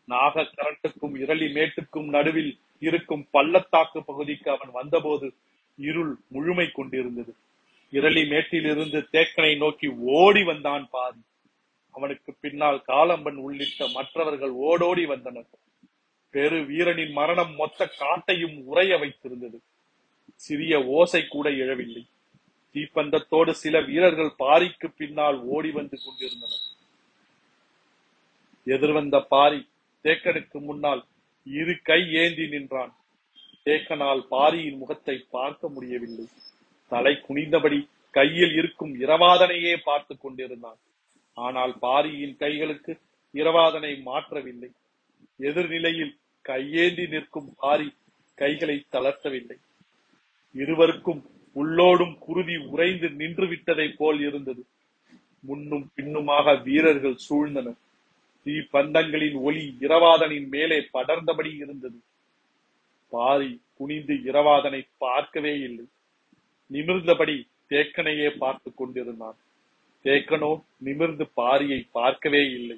நாகக்கரட்டுக்கும் 0.09 1.19
இரளி 1.19 1.45
மேட்டுக்கும் 1.53 2.05
நடுவில் 2.05 2.59
இருக்கும் 2.79 3.27
பள்ளத்தாக்கு 3.31 4.03
பகுதிக்கு 4.03 4.51
அவன் 4.51 4.71
வந்தபோது 4.71 5.33
இருள் 5.77 6.17
முழுமை 6.27 6.71
கொண்டிருந்தது. 6.71 7.35
இரளி 7.91 8.27
மேட்டிலிருந்து 8.27 9.07
தேக்கனை 9.11 9.57
நோக்கி 9.57 9.87
ஓடி 9.87 10.43
வந்தான் 10.43 10.89
பாதி. 10.89 11.21
அவனுக்கு 11.91 12.33
பின்னால் 12.33 12.83
காலம்பன் 12.87 13.35
உள்ளிட்ட 13.35 13.87
மற்றவர்கள் 13.87 14.49
ஓடோடி 14.49 15.05
வந்தனர். 15.05 15.45
பெரு 16.29 16.65
வீரனின் 16.65 17.11
மரணம் 17.11 17.55
மொத்த 17.55 17.89
காட்டையும் 17.99 18.63
உறைய 18.63 18.95
வைத்திருந்தது. 18.95 19.59
சிறிய 20.35 20.85
ஓசை 20.85 21.27
கூட 21.27 21.49
எழவில்லை. 21.49 22.05
தீப்பந்தத்தோடு 22.77 23.51
சில 23.63 23.75
வீரர்கள் 23.81 24.33
பாரிக்கு 24.43 24.87
பின்னால் 25.01 25.37
ஓடி 25.55 25.69
வந்து 25.71 25.97
கொண்டிருந்தனர். 26.05 26.65
எதிர்வந்த 28.67 29.17
பாரி 29.33 29.61
தேக்கனுக்கு 30.05 30.57
முன்னால் 30.69 31.01
இரு 31.47 31.73
கை 31.89 32.01
ஏந்தி 32.21 32.45
நின்றான். 32.47 32.91
தேக்கனால் 33.67 34.21
பாரியின் 34.33 34.79
முகத்தை 34.81 35.15
பார்க்க 35.35 35.69
முடியவில்லை. 35.75 36.25
தலை 36.91 37.13
குனிந்தபடி 37.27 37.79
கையில் 38.17 38.53
இருக்கும் 38.59 38.93
இரவாதனையே 39.03 39.73
பார்த்து 39.87 40.13
கொண்டிருந்தான். 40.17 40.79
ஆனால் 41.37 41.73
பாரியின் 41.85 42.35
கைகளுக்கு 42.43 42.93
இரவாதனை 43.33 43.93
மாற்றவில்லை. 44.09 44.69
எதிர்நிலையில் 45.39 46.13
கையேந்தி 46.45 47.05
நிற்கும் 47.13 47.49
பாரி 47.55 47.89
கைகளை 48.37 48.77
தளர்த்தவில்லை. 48.93 49.57
இருவருக்கும் 50.55 51.21
உள்ளோடும் 51.57 52.15
குருதி 52.19 52.55
உறைந்து 52.71 53.07
நின்று 53.09 53.45
விட்டதை 53.47 53.87
போல் 53.97 54.19
இருந்தது. 54.19 54.63
முன்னும் 55.39 55.85
பின்னுமாக 55.95 56.55
வீரர்கள் 56.67 57.23
சூழ்ந்தனர் 57.27 57.79
தீ 58.45 58.55
பந்தங்களின் 58.73 59.37
ஒளி 59.41 59.63
இரவாதனின் 59.79 60.47
மேலே 60.47 60.79
படர்ந்தபடி 60.93 61.51
இருந்தது. 61.55 61.99
பாரி 63.11 63.51
குனிந்து 63.73 64.15
இரவாதனை 64.29 64.81
பார்க்கவே 64.97 65.53
இல்லை. 65.59 65.85
நிமிர்ந்தபடி 66.71 67.35
தேக்கனையே 67.69 68.29
பார்த்து 68.37 68.69
கொண்டிருந்தான். 68.73 69.37
தேக்கனோ 70.05 70.51
நிமிர்ந்து 70.77 71.25
பாரியை 71.35 71.79
பார்க்கவே 71.91 72.43
இல்லை. 72.49 72.77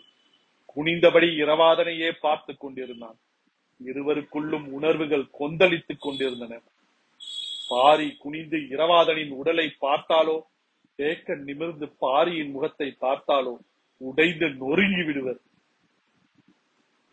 குனிந்தபடி 0.76 1.30
இரவாதனையே 1.44 2.10
பார்த்து 2.22 2.54
கொண்டிருந்தான். 2.58 3.18
இருவருக்குள்ளும் 3.80 4.68
உணர்வுகள் 4.78 5.26
கொந்தளித்துக் 5.32 6.02
கொண்டிருந்தன. 6.02 6.54
பாரி 7.70 8.08
குனிந்து 8.24 8.58
இரவாதனின் 8.74 9.34
உடலை 9.40 9.68
பார்த்தாலோ 9.82 10.38
தேக்கன் 11.00 11.44
நிமிர்ந்து 11.44 11.88
பாரியின் 12.00 12.52
முகத்தை 12.52 12.88
பார்த்தாலோ 13.02 13.54
உடைந்து 14.02 14.48
நொறுங்கி 14.62 15.04
விடுவர். 15.04 15.40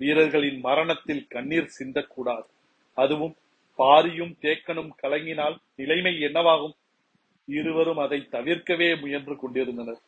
வீரர்களின் 0.01 0.59
மரணத்தில் 0.61 1.25
கண்ணீர் 1.29 1.75
சிந்தக்கூடாது. 1.79 2.49
அதுவும் 2.97 3.35
பாரியும் 3.79 4.35
தேக்கனும் 4.43 4.91
கலங்கினால் 5.03 5.57
நிலைமை 5.77 6.15
என்னவாகும்? 6.23 6.75
இருவரும் 7.49 7.99
அதை 7.99 8.21
தவிர்க்கவே 8.31 8.89
முயன்று 9.01 9.35
கொண்டிருந்தனர். 9.37 10.01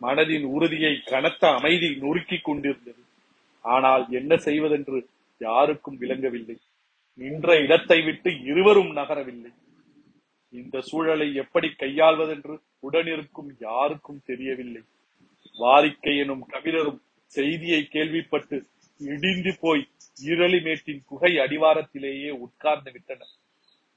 மனதின் 0.00 0.46
உறுதியை 0.54 0.94
கனத்த 1.04 1.42
அமைதி 1.48 1.88
நொறுக்கிக் 2.02 2.44
கொண்டிருந்தது. 2.44 3.02
ஆனால் 3.64 4.04
என்ன 4.10 4.32
செய்வதென்று 4.36 4.98
யாருக்கும் 5.40 5.96
விளங்கவில்லை. 5.96 6.56
நின்ற 7.20 7.60
இடத்தை 7.60 7.98
விட்டு 8.02 8.30
இருவரும் 8.44 8.92
நகரவில்லை. 8.96 9.52
இந்த 10.52 10.80
சூழலை 10.80 11.34
எப்படி 11.34 11.68
கையாள்வதென்று 11.68 12.54
உடனிருக்கும் 12.80 13.50
யாருக்கும் 13.58 14.22
தெரியவில்லை. 14.24 14.82
வாரிக்கை 15.58 16.14
எனும் 16.22 16.44
கபிலரும் 16.52 17.00
செய்தியை 17.32 17.82
கேள்விப்பட்டு 17.84 18.56
இடிந்து 19.00 19.52
போய் 19.60 19.82
ஈரலிமேட்டின் 20.24 21.02
குகை 21.04 21.32
அடிவாரத்திலேயே 21.38 22.30
உட்கார்ந்து 22.30 22.90
விட்டனர். 22.92 23.34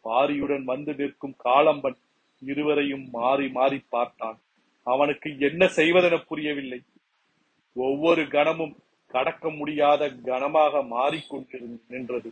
பாரியுடன் 0.05 0.63
வந்து 0.63 0.93
நிற்கும் 0.93 1.35
காலம்பன் 1.45 1.97
இருவரையும் 2.41 3.05
மாறி 3.09 3.47
மாறி 3.49 3.79
பார்த்தான். 3.89 4.37
அவனுக்கு 4.83 5.29
என்ன 5.39 5.65
செய்வதென 5.65 6.17
புரியவில்லை. 6.27 6.79
ஒவ்வொரு 7.75 8.23
கணமும் 8.27 8.75
கடக்க 9.13 9.49
முடியாத 9.49 10.09
கனமாக 10.09 10.81
மாறிக்கொண்டிருந்து 10.95 11.79
நின்றது. 11.87 12.29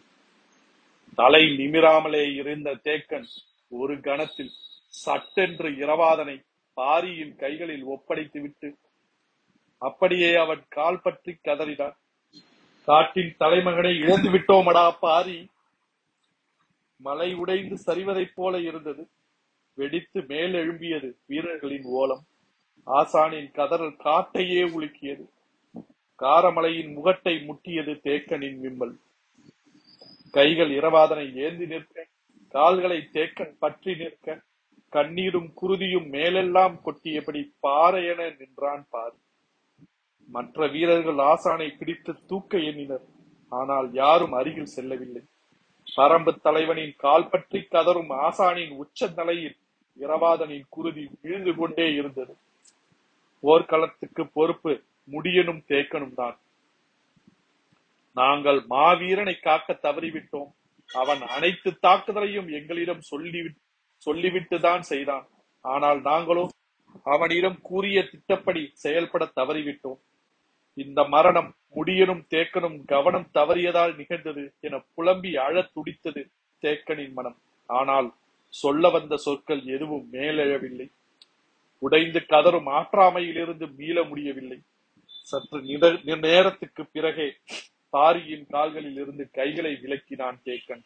தலை 1.18 1.44
நிமிராமலே 1.44 2.24
இருந்த 2.34 2.74
தேக்கன் 2.84 3.28
ஒரு 3.70 4.02
கணத்தில் 4.02 4.52
சட்டென்று 4.88 5.70
இரவாதனை 5.70 6.36
பாரியின் 6.74 7.36
கைகளில் 7.36 7.86
ஒப்படைத்துவிட்டு 7.86 8.70
அப்படியே 9.78 10.30
அவன் 10.34 10.62
கால் 10.70 11.02
பற்றி 11.02 11.32
கதறினான். 11.44 11.98
காட்டின் 12.86 13.36
தலைமகனை 13.40 13.94
இழந்து 14.00 14.30
விட்டோமடா 14.30 14.86
பாரி. 15.00 15.48
மலை 16.98 17.34
உடைந்து 17.34 17.76
சரிவதைப் 17.86 18.36
போல 18.36 18.60
இருந்தது. 18.60 19.10
வெடித்து 19.74 20.24
மேல் 20.28 20.54
எழும்பியது 20.54 21.10
வீரர்களின் 21.26 21.84
ஓலம். 21.84 22.24
ஆசானின் 22.88 23.52
கதறல் 23.52 23.98
காட்டையே 24.06 24.64
உலுக்கியது. 24.78 25.26
காரமலையின் 26.20 26.94
முகட்டை 26.94 27.36
முட்டியது 27.50 27.96
தேக்கனின் 28.04 28.60
விம்மல். 28.60 28.98
கைகள் 30.38 30.72
இரவாதனை 30.80 31.26
ஏந்தி 31.46 31.66
நிற்க 31.72 32.06
கால்களை 32.54 33.00
தேக்கன் 33.16 33.56
பற்றி 33.64 33.94
நிற்க 34.02 34.36
கண்ணீரும் 34.94 35.48
குருதியும் 35.60 36.08
மேலெல்லாம் 36.16 36.76
கொட்டியபடி 36.86 37.42
பாறையென 37.66 38.22
நின்றான் 38.40 38.84
பாரி. 38.94 39.18
மற்ற 40.30 40.68
வீரர்கள் 40.74 41.20
ஆசானை 41.32 41.68
பிடித்து 41.80 42.12
தூக்க 42.30 42.60
எண்ணினர் 42.70 43.06
ஆனால் 43.52 43.88
யாரும் 44.02 44.34
அருகில் 44.40 44.74
செல்லவில்லை. 44.76 45.24
பரம்பு 45.88 46.32
தலைவனின் 46.46 46.96
கால் 47.04 47.30
பற்றி 47.34 47.60
கதறும் 47.74 48.12
ஆசானின் 48.26 48.74
உச்ச 48.84 49.10
தலையில் 49.20 49.58
இரவாதனின் 49.98 50.68
குருதி 50.76 51.04
விழுந்து 51.22 51.54
கொண்டே 51.60 51.88
இருந்தது. 52.00 52.34
போர்க்களத்துக்கு 53.44 54.24
பொறுப்பு 54.38 54.74
முடியனும் 55.10 55.64
தேக்கனும் 55.72 56.18
தான் 56.22 56.38
நாங்கள் 58.18 58.66
மாவீரனை 58.70 59.40
காக்க 59.40 59.80
தவறிவிட்டோம். 59.82 60.48
அவன் 60.94 61.22
அனைத்து 61.22 61.80
தாக்குதலையும் 61.88 62.52
எங்களிடம் 62.52 63.02
சொல்லி 63.02 63.50
சொல்லிவிட்டு 63.98 64.60
தான் 64.60 64.82
செய்தான். 64.82 65.28
ஆனால் 65.62 66.02
நாங்களும் 66.02 66.50
அவனிடம் 67.04 67.60
கூறிய 67.62 68.04
திட்டப்படி 68.04 68.70
செயல்பட 68.74 69.32
தவறிவிட்டோம். 69.36 70.00
இந்த 70.74 71.04
மரணம் 71.04 71.56
முடியனும் 71.76 72.26
தேக்கனும் 72.30 72.86
கவனம் 72.86 73.30
தவறியதால் 73.34 73.96
நிகழ்ந்தது 73.96 74.54
என 74.60 74.84
புலம்பி 74.96 75.36
அழத் 75.36 75.74
துடித்தது 75.74 76.30
தேக்கனின் 76.62 77.14
மனம். 77.14 77.38
ஆனால் 77.66 78.14
சொல்ல 78.50 78.90
வந்த 78.90 79.18
சொற்கள் 79.18 79.62
எதுவும் 79.62 80.08
மேலெழவில்லை. 80.12 80.90
உடைந்து 81.80 82.20
கதறும் 82.20 82.68
ஆற்றாமையிலிருந்து 82.68 83.76
மீள 83.76 84.04
முடியவில்லை. 84.04 84.62
சற்று 85.06 85.62
நித- 85.62 86.20
நேரத்துக்கு 86.20 86.86
பிறகே 86.86 87.36
பாரியின் 87.98 88.46
கால்களில் 88.50 88.96
இருந்து 88.96 89.30
கைகளை 89.32 89.74
விலக்கினான் 89.74 90.40
கேக்கன் 90.46 90.84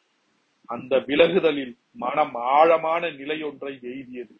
அந்த 0.65 0.98
விலகுதலில் 0.98 1.77
மனம் 1.91 2.34
ஆழமான 2.34 3.10
நிலையொன்றை 3.10 3.77
எய்தியது. 3.82 4.36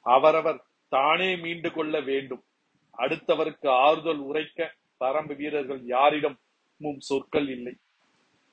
அவரவர் 0.00 0.64
தானே 0.88 1.36
மீண்டு 1.36 1.72
கொள்ள 1.72 2.00
வேண்டும். 2.00 2.42
அடுத்தவருக்கு 2.98 3.68
ஆறுதல் 3.68 4.18
உரைக்க 4.18 4.74
பரம்பு 5.00 5.36
வீரர்கள் 5.36 5.82
யாரிடமும் 5.84 6.98
சொற்கள் 6.98 7.48
இல்லை. 7.48 7.76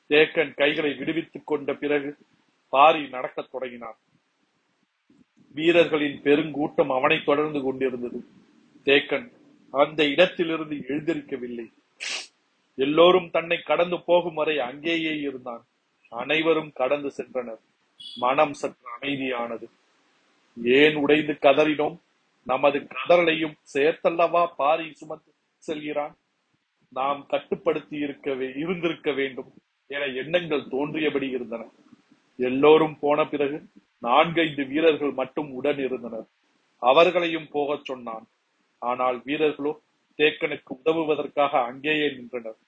தேக்கன் 0.09 0.53
கைகளை 0.53 0.93
விடுவித்துக் 0.93 1.47
கொண்ட 1.47 1.73
பிறகு 1.73 2.17
பாரி 2.69 3.09
நடக்கத் 3.09 3.51
தொடங்கினான் 3.51 3.97
வீரர்களின் 5.53 6.21
பெருங்கூட்டம் 6.21 6.95
அவனை 6.95 7.23
தொடர்ந்து 7.23 7.61
கொண்டிருந்தது. 7.61 8.25
தேக்கன் 8.85 9.31
அந்த 9.71 10.07
இடத்திலிருந்து 10.07 10.75
எழுந்திருக்கவில்லை. 10.75 11.79
எல்லோரும் 12.75 13.29
தன்னை 13.29 13.61
கடந்து 13.61 14.01
போகும் 14.01 14.33
வரை 14.33 14.59
அங்கேயே 14.59 15.15
இருந்தான். 15.17 15.65
அனைவரும் 16.09 16.71
கடந்து 16.71 17.11
சென்றனர். 17.17 17.59
மனம் 18.15 18.53
சற்று 18.53 18.89
அமைதியானது. 18.99 19.69
ஏன் 20.63 20.95
உடைந்து 20.95 21.33
கதறினோம்? 21.33 21.97
நமது 22.43 22.79
கதறலையும் 22.79 23.53
சேர்த்தல்லவா 23.73 24.47
பாரி 24.57 24.93
சுமந்து 24.93 25.33
செல்கிறான்? 25.57 26.15
நாம் 26.89 27.25
கட்டுப்படுத்தி 27.25 27.97
இருக்கவே 27.97 28.53
இருந்திருக்க 28.55 29.11
வேண்டும் 29.11 29.53
என 29.87 30.05
எண்ணங்கள் 30.05 30.67
தோன்றியபடி 30.67 31.29
இருந்தன. 31.29 31.69
எல்லோரும் 32.37 32.99
போன 32.99 33.25
பிறகு 33.25 33.63
நான்கைந்து 33.97 34.65
வீரர்கள் 34.65 35.11
மட்டும் 35.11 35.53
உடன் 35.53 35.79
இருந்தனர். 35.79 36.25
அவர்களையும் 36.79 37.47
போகச் 37.51 37.85
சொன்னான். 37.85 38.27
ஆனால் 38.79 39.21
வீரர்களோ 39.23 39.81
தேக்கனுக்கு 40.21 40.71
உதவுவதற்காக 40.83 41.63
அங்கேயே 41.63 42.07
நின்றனர். 42.13 42.59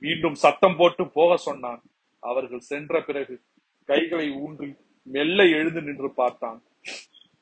மீண்டும் 0.00 0.34
சத்தம் 0.34 0.76
போட்டு 0.76 1.04
போக 1.08 1.36
சொன்னான். 1.36 1.82
அவர்கள் 2.22 2.68
சென்ற 2.70 3.00
பிறகு 3.02 3.34
கைகளை 3.84 4.30
ஊன்றி 4.30 4.68
மெல்ல 5.02 5.46
எழுந்து 5.58 5.80
நின்று 5.80 6.10
பார்த்தான். 6.10 6.58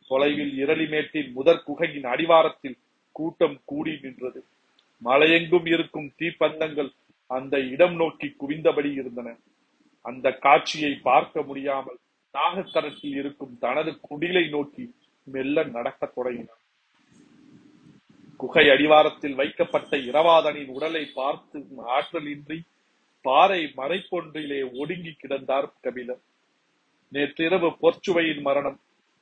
தொலைவில் 0.08 0.54
இரளிமேட்டின் 0.64 1.32
முதற் 1.32 1.64
குகையின் 1.64 2.04
அடிவாரத்தில் 2.04 2.78
கூட்டம் 3.12 3.58
கூடி 3.64 3.98
நின்றது. 4.02 4.44
மலையெங்கும் 5.04 5.66
இருக்கும் 5.72 6.12
தீப்பந்தங்கள் 6.18 6.90
அந்த 7.30 7.54
இடம் 7.74 7.96
நோக்கி 7.96 8.28
குவிந்தபடி 8.40 8.90
இருந்தன. 8.92 9.28
அந்த 10.04 10.32
காட்சியை 10.32 10.92
பார்க்க 11.02 11.42
முடியாமல் 11.42 11.98
நாகக்கரத்தில் 12.34 13.14
இருக்கும் 13.22 13.54
தனது 13.58 13.90
குடிலை 14.10 14.48
நோக்கி 14.48 14.84
மெல்ல 15.24 15.64
நடக்கத் 15.76 16.14
தொடங்கினான். 16.14 16.62
குகை 18.36 18.64
அடிவாரத்தில் 18.70 19.34
வைக்கப்பட்ட 19.34 19.96
இரவாதனின் 19.96 20.70
உடலை 20.76 21.04
பார்த்து 21.14 21.58
ஆற்றலின்றி 21.96 22.58
பாறை 23.24 23.60
மறைப்பொன்றிலே 23.76 24.60
ஒடுங்கி 24.80 25.12
கிடந்தார் 25.12 25.68
கபிலர். 25.80 26.22
நேற்றிரவு 27.12 27.68
பொற்சுவையின் 27.82 28.42
மரணம் 28.42 28.78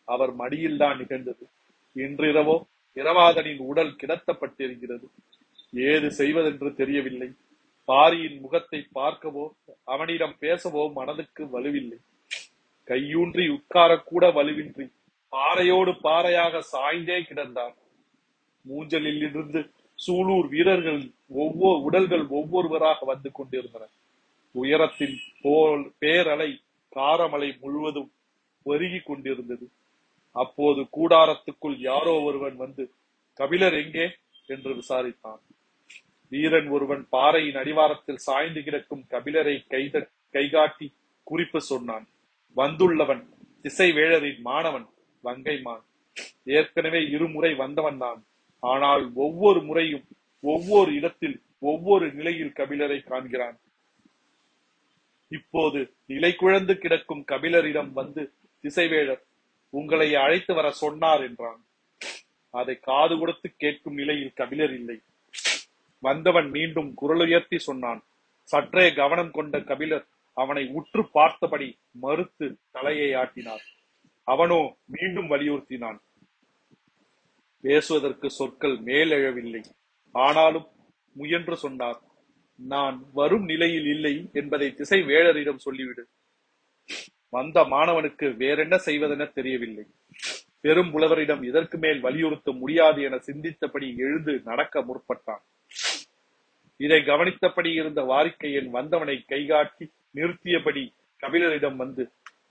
அவர் 0.09 0.33
மடியில்தான் 0.37 0.97
நிகழ்ந்தது. 0.97 1.45
இன்றிரவோ 1.97 2.57
இரவாதனின் 2.97 3.63
உடல் 3.71 3.95
கிடத்தப்பட்டிருக்கிறது. 4.01 5.07
ஏது 5.73 6.09
செய்வதென்று 6.11 6.75
தெரியவில்லை. 6.75 7.31
பாரியின் 7.89 8.41
முகத்தை 8.41 8.81
பார்க்கவோ 8.95 9.47
அவனிடம் 9.85 10.37
பேசவோ 10.41 10.85
மனதுக்கு 10.93 11.45
வலுவில்லை. 11.45 11.99
கையூன்றி 12.89 13.45
உட்காரக்கூட 13.57 14.25
வலுவின்றி 14.39 14.87
பாறையோடு 15.33 15.93
பாறையாக 16.01 16.61
சாய்ந்தே 16.73 17.19
கிடந்தார். 17.21 17.75
மூஞ்சலில் 18.69 19.17
இருந்து 19.17 19.71
சூலூர் 20.07 20.49
வீரர்கள் 20.49 21.11
ஒவ்வொரு 21.29 21.83
உடல்கள் 21.83 22.27
ஒவ்வொருவராக 22.27 23.05
வந்து 23.05 23.33
கொண்டிருந்தன. 23.33 23.89
உயரத்தின் 24.53 25.19
போல் 25.43 25.93
பேரலை 26.01 26.59
காரமலை 26.97 27.61
முழுவதும் 27.61 28.13
பெருகி 28.63 28.99
கொண்டிருந்தது. 28.99 29.71
அப்போது 30.33 30.89
கூடாரத்துக்குள் 30.97 31.77
யாரோ 31.79 32.21
ஒருவன் 32.21 32.57
வந்து 32.57 32.93
கபிலர் 33.35 33.85
எங்கே? 33.85 34.07
என்று 34.47 34.75
விசாரித்தான். 34.75 35.41
வீரன் 36.29 36.69
ஒருவன் 36.69 37.07
பாறையின் 37.11 37.55
அடிவாரத்தில் 37.55 38.17
சாய்ந்து 38.17 38.63
கிடக்கும் 38.63 39.05
கபிலரை 39.11 39.65
கைத 39.71 40.09
கைகாட்டி 40.31 40.95
குறிப்பு 41.23 41.61
சொன்னான். 41.61 42.07
வந்துள்ளவன் 42.57 43.23
திசைவேழரின் 43.63 44.41
மாணவன் 44.41 44.87
வங்கைமான். 45.25 45.85
ஏற்கனவே 46.45 47.01
இருமுறை 47.07 47.55
வந்தவன் 47.55 47.99
தான் 47.99 48.25
ஆனால் 48.73 49.05
ஒவ்வொரு 49.25 49.61
முறையும் 49.69 50.07
ஒவ்வொரு 50.45 50.91
இடத்தில் 50.99 51.37
ஒவ்வொரு 51.71 52.07
நிலையில் 52.19 52.57
கபிலரை 52.59 52.99
காண்கிறான். 53.11 53.57
இப்போது 55.31 55.81
நிலை 56.13 56.31
குழந்து 56.41 56.75
கிடக்கும் 56.79 57.23
கபிலரிடம் 57.33 57.93
வந்து 58.01 58.23
திசைவேழர் 58.65 59.23
உங்களை 59.79 60.09
அழைத்து 60.25 60.53
வர 60.55 60.67
சொன்னார் 60.83 61.23
என்றான். 61.29 61.61
அதை 62.55 62.75
காது 62.89 63.15
கொடுத்து 63.19 63.49
கேட்கும் 63.63 63.97
நிலையில் 64.01 64.37
கபிலர் 64.41 64.75
இல்லை. 64.81 64.99
வந்தவன் 66.03 66.49
மீண்டும் 66.57 66.91
குரலுயர்த்தி 67.01 67.59
சொன்னான். 67.69 68.03
சற்றே 68.49 68.87
கவனம் 69.01 69.33
கொண்ட 69.37 69.59
கபிலர் 69.71 70.05
அவனை 70.37 70.65
உற்று 70.79 71.03
பார்த்தபடி 71.17 71.69
மறுத்து 72.05 72.47
தலையை 72.71 73.11
ஆட்டினார். 73.23 73.65
அவனோ 74.29 74.61
மீண்டும் 74.95 75.31
வலியுறுத்தினான். 75.31 75.99
பேசுவதற்கு 77.65 78.29
சொற்கள் 78.31 78.77
மேலெழவில்லை. 78.89 79.63
ஆனாலும் 80.15 80.67
முயன்று 81.17 81.57
சொன்னார் 81.57 82.01
நான் 82.59 82.97
வரும் 83.13 83.45
நிலையில் 83.45 83.89
இல்லை 83.95 84.15
என்பதை 84.33 84.69
திசை 84.75 84.99
வேழரிடம் 85.03 85.65
சொல்லிவிடு. 85.65 86.03
வந்த 87.29 87.59
மாணவனுக்கு 87.65 88.27
வேறென்ன 88.43 88.75
செய்வதென 88.87 89.25
தெரியவில்லை. 89.33 89.85
பெரும் 90.61 90.91
புலவரிடம் 90.93 91.43
இதற்கு 91.43 91.77
மேல் 91.79 92.01
வலியுறுத்த 92.01 92.53
முடியாது 92.53 93.01
என 93.03 93.17
சிந்தித்தபடி 93.29 93.89
எழுந்து 94.05 94.33
நடக்க 94.45 94.85
முற்பட்டான். 94.89 95.43
இதை 96.81 97.01
கவனித்தபடி 97.11 97.71
இருந்த 97.81 98.01
வாரிக்கையன் 98.03 98.71
வந்தவனை 98.77 99.17
கைகாட்டி 99.33 99.85
நிறுத்தியபடி 100.19 100.85
கபிலரிடம் 101.23 101.77
வந்து 101.77 102.03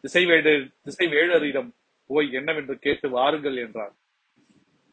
திசைவேழர் 0.03 0.63
திசைவேழரிடம் 0.85 1.69
போய் 2.09 2.29
என்னவென்று 2.39 2.75
கேட்டு 2.85 3.07
வாருங்கள் 3.09 3.57
என்றார் 3.65 3.93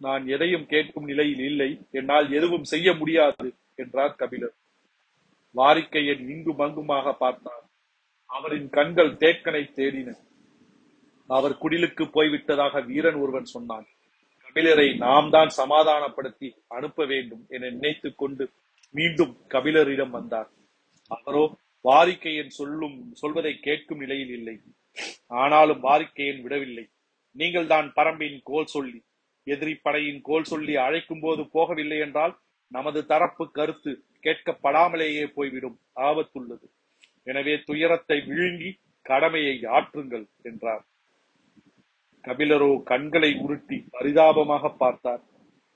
நான் 0.01 0.25
எதையும் 0.27 0.67
கேட்கும் 0.67 1.05
நிலையில் 1.05 1.43
இல்லை. 1.51 1.71
என்னால் 1.99 2.29
எதுவும் 2.39 2.67
செய்ய 2.73 2.93
முடியாது 2.93 3.49
என்றார் 3.83 4.19
கபிலர். 4.21 4.55
வாரிக்கையன் 5.55 6.23
இங்கும் 6.33 6.63
அங்குமாக 6.65 7.13
பார்த்தார் 7.13 7.65
அவரின் 8.31 8.69
கண்கள் 8.77 9.13
தேக்கனை 9.23 9.63
தேடின. 9.79 10.11
அவர் 11.29 11.55
குடிலுக்கு 11.63 12.05
போய்விட்டதாக 12.17 12.85
வீரன் 12.87 13.19
ஒருவன் 13.23 13.49
சொன்னான். 13.55 13.87
கபிலரை 14.45 14.87
நாம் 14.97 15.29
தான் 15.31 15.51
சமாதானப்படுத்தி 15.61 16.49
அனுப்ப 16.77 17.05
வேண்டும் 17.05 17.43
என 17.49 17.71
நினைத்துக் 17.71 18.19
கொண்டு 18.19 18.45
மீண்டும் 18.95 19.35
கபிலரிடம் 19.49 20.15
வந்தார். 20.19 20.49
அவரோ 21.11 21.45
வாரிக்கையன் 21.85 22.57
சொல்லும் 22.61 22.97
சொல்வதை 23.21 23.53
கேட்கும் 23.67 23.99
நிலையில் 23.99 24.33
இல்லை. 24.39 24.57
ஆனாலும் 25.43 25.85
வாரிக்கையன் 25.89 26.43
விடவில்லை. 26.47 26.87
நீங்கள் 27.37 27.71
தான் 27.75 27.89
பரம்பின் 27.99 28.41
கோல் 28.43 28.73
சொல்லி 28.77 28.99
எதிரி 29.47 29.75
படையின் 29.75 30.21
கோல் 30.23 30.45
சொல்லி 30.45 30.77
அழைக்கும் 30.77 31.21
போது 31.21 31.43
போகவில்லை 31.43 31.99
என்றால் 31.99 32.39
நமது 32.69 33.07
தரப்பு 33.07 33.51
கருத்து 33.51 34.05
கேட்கப்படாமலேயே 34.23 35.25
போய்விடும் 35.35 35.79
ஆபத்துள்ளது. 35.97 36.67
எனவே 37.25 37.57
துயரத்தை 37.57 38.21
விழுங்கி 38.27 38.79
கடமையை 39.03 39.65
ஆற்றுங்கள் 39.65 40.27
என்றார். 40.43 40.85
கபிலரோ 42.25 42.83
கண்களை 42.83 43.35
உருட்டி 43.35 43.85
பரிதாபமாக 43.91 44.69
பார்த்தார். 44.69 45.23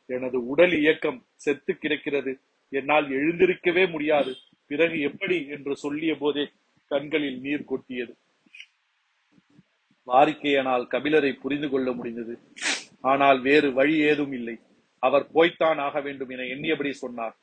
எனது 0.07 0.46
உடல் 0.46 0.74
இயக்கம் 0.79 1.27
செத்து 1.35 1.79
கிடக்கிறது. 1.79 2.40
என்னால் 2.68 3.09
எழுந்திருக்கவே 3.11 3.90
முடியாது. 3.90 4.35
பிறகு 4.66 5.00
எப்படி? 5.00 5.46
என்று 5.48 5.77
சொல்லிய 5.77 6.14
போதே 6.14 6.44
கண்களில் 6.90 7.40
நீர் 7.40 7.64
கொட்டியது. 7.64 8.14
வாரிக்கையனால் 10.07 10.87
கபிலரை 10.87 11.33
புரிந்து 11.40 11.70
கொள்ள 11.70 11.92
முடிந்தது. 11.92 12.35
ஆனால் 13.04 13.40
வேறு 13.40 13.72
வழி 13.72 13.96
ஏதும் 13.98 14.32
இல்லை. 14.32 14.56
அவர் 14.98 15.30
போய்த்தான் 15.30 15.78
ஆக 15.78 16.00
வேண்டும் 16.00 16.28
என 16.28 16.42
எண்ணியபடி 16.42 16.90
சொன்னார். 16.90 17.36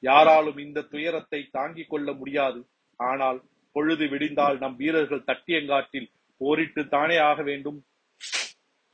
யாராலும் 0.00 0.56
இந்த 0.56 0.80
துயரத்தை 0.82 1.48
தாங்கிக் 1.50 1.90
கொள்ள 1.90 2.12
முடியாது. 2.12 2.60
ஆனால் 2.96 3.38
பொழுது 3.72 4.06
விடிந்தால் 4.06 4.58
நம் 4.58 4.76
வீரர்கள் 4.76 5.26
தட்டியங்காட்டில் 5.26 6.08
போரிட்டு 6.36 6.88
தானே 6.88 7.16
ஆக 7.16 7.42
வேண்டும்? 7.42 7.78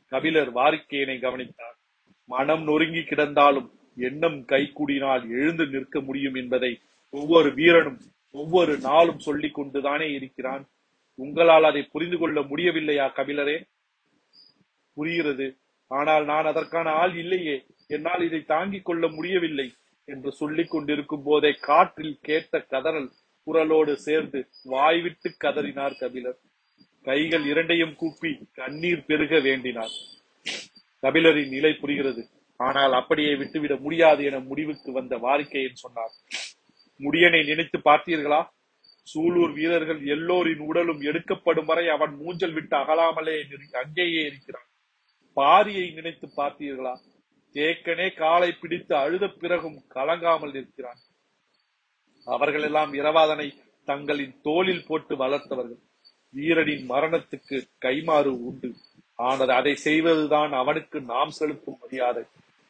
கபிலர் 0.07 0.53
வாரிக்கையனை 0.55 1.21
கவனித்தார். 1.21 1.77
மனம் 2.25 2.63
நொறுங்கி 2.63 2.99
கிடந்தாலும் 2.99 3.69
எண்ணம் 3.97 4.39
கைகூடினால் 4.47 5.25
எழுந்து 5.29 5.67
நிற்க 5.67 6.01
முடியும் 6.01 6.35
என்பதை 6.35 6.73
ஒவ்வொரு 7.11 7.55
வீரனும் 7.55 8.01
ஒவ்வொரு 8.31 8.79
நாளும் 8.79 9.19
சொல்லிக் 9.19 9.55
கொண்டுதானே 9.55 10.09
இருக்கிறான். 10.13 10.65
உங்களால் 11.15 11.65
அதை 11.65 11.83
புரிந்து 11.83 12.19
கொள்ள 12.19 12.41
முடியவில்லையா 12.41 13.07
கபிலரே? 13.17 13.57
புரிகிறது. 14.97 15.60
ஆனால் 15.91 16.25
நான் 16.25 16.45
அதற்கான 16.45 16.91
ஆள் 16.91 17.15
இல்லையே. 17.17 17.57
என்னால் 17.87 18.23
இதை 18.23 18.41
தாங்கிக் 18.45 18.85
கொள்ள 18.85 19.09
முடியவில்லை 19.09 19.69
என்று 20.09 20.33
சொல்லிக் 20.33 20.71
கொண்டிருக்கும் 20.71 21.23
போதே 21.23 21.51
காற்றில் 21.69 22.19
கேட்ட 22.23 22.67
கதறல் 22.71 23.09
குரலோடு 23.47 23.93
சேர்ந்து 23.93 24.41
வாய்விட்டு 24.65 25.29
கதறினார் 25.45 25.99
கபிலர். 25.99 26.39
கைகள் 27.05 27.45
இரண்டையும் 27.45 27.95
கூப்பி 27.97 28.33
கண்ணீர் 28.53 29.05
பெருக 29.05 29.41
வேண்டினார். 29.41 29.95
கபிலரின் 31.03 31.49
நிலை 31.49 31.73
புரிகிறது. 31.73 32.23
ஆனால் 32.61 32.93
அப்படியே 32.93 33.35
விட்டுவிட 33.35 33.75
முடியாது 33.77 34.25
என 34.25 34.39
முடிவுக்கு 34.39 34.93
வந்த 34.93 35.15
வாரிக்கையன் 35.17 35.83
சொன்னார். 35.85 36.15
முடியனை 37.01 37.41
நினைத்து 37.47 37.79
பார்த்தீர்களா? 37.85 38.41
சூலூர் 39.07 39.53
வீரர்கள் 39.53 40.01
எல்லோரின் 40.07 40.59
உடலும் 40.59 41.01
எடுக்கப்படும் 41.01 41.65
வரை 41.65 41.89
அவன் 41.89 42.13
மூஞ்சல் 42.21 42.53
விட்டு 42.53 42.77
அகலாமலே 42.77 43.37
அங்கேயே 43.73 44.23
இருக்கிறான். 44.27 44.69
பாரியை 45.37 45.95
நினைத்து 45.95 46.29
பார்த்தீர்களா? 46.37 46.95
தேக்கனே 47.55 48.15
காலை 48.15 48.53
பிடித்து 48.53 48.97
அழுத 48.97 49.29
பிறகும் 49.29 49.83
கலங்காமல் 49.95 50.53
நிற்கிறான். 50.53 51.01
அவர்களெல்லாம் 52.25 52.93
இரவாதனை 52.93 53.49
தங்களின் 53.85 54.41
தோளில் 54.43 54.87
போட்டு 54.87 55.15
வளர்த்தவர்கள். 55.17 55.81
வீரனின் 56.31 56.91
மரணத்துக்கு 56.91 57.57
கைமாறு 57.85 58.33
உண்டு. 58.41 58.75
ஆனால் 59.15 59.49
அதை 59.49 59.75
செய்வதுதான் 59.75 60.53
அவனுக்கு 60.53 61.01
நாம் 61.01 61.31
செலுத்தும் 61.31 61.79
மரியாதை. 61.81 62.23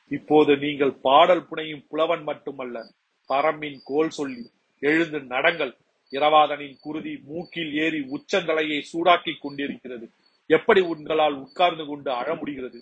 இப்போது 0.08 0.56
நீங்கள் 0.56 0.92
பாடல் 0.92 1.46
புனையும் 1.50 1.86
புலவன் 1.88 2.22
மட்டுமல்ல 2.22 2.90
பரம்பின் 3.28 3.80
கோல் 3.84 4.10
சொல்லி 4.10 4.50
எழுந்து 4.80 5.18
நடங்கள். 5.18 5.72
இரவாதனின் 6.10 6.76
குருதி 6.80 7.20
மூக்கில் 7.24 7.72
ஏறி 7.74 8.00
உச்சந்தலையை 8.00 8.82
சூடாக்கிக் 8.92 9.40
கொண்டிருக்கிறது. 9.40 10.10
எப்படி 10.54 10.80
உங்களால் 10.80 11.34
உட்கார்ந்து 11.34 11.84
கொண்டு 11.84 12.10
அழ 12.10 12.34
முடிகிறது? 12.34 12.78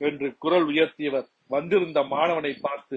என்று 0.00 0.28
குரல் 0.38 0.66
உயர்த்தியவர் 0.66 1.28
வந்திருந்த 1.48 2.00
மாணவனை 2.00 2.52
பார்த்து 2.60 2.96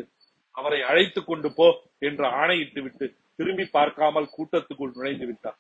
அவரை 0.52 0.82
அழைத்துக் 0.82 1.28
கொண்டு 1.28 1.54
போ 1.54 1.68
என்று 2.00 2.26
ஆணையிட்டு 2.26 2.82
விட்டு 2.82 3.06
திரும்பி 3.36 3.66
பார்க்காமல் 3.66 4.30
கூட்டத்துக்குள் 4.38 4.96
நுழைந்து 4.96 5.26
விட்டார். 5.26 5.60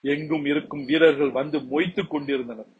எங்கும் 0.00 0.44
இருக்கும் 0.44 0.84
வீரர்கள் 0.84 1.30
வந்து 1.30 1.58
மொய்த்துக் 1.62 2.10
கொண்டிருந்தனர். 2.10 2.70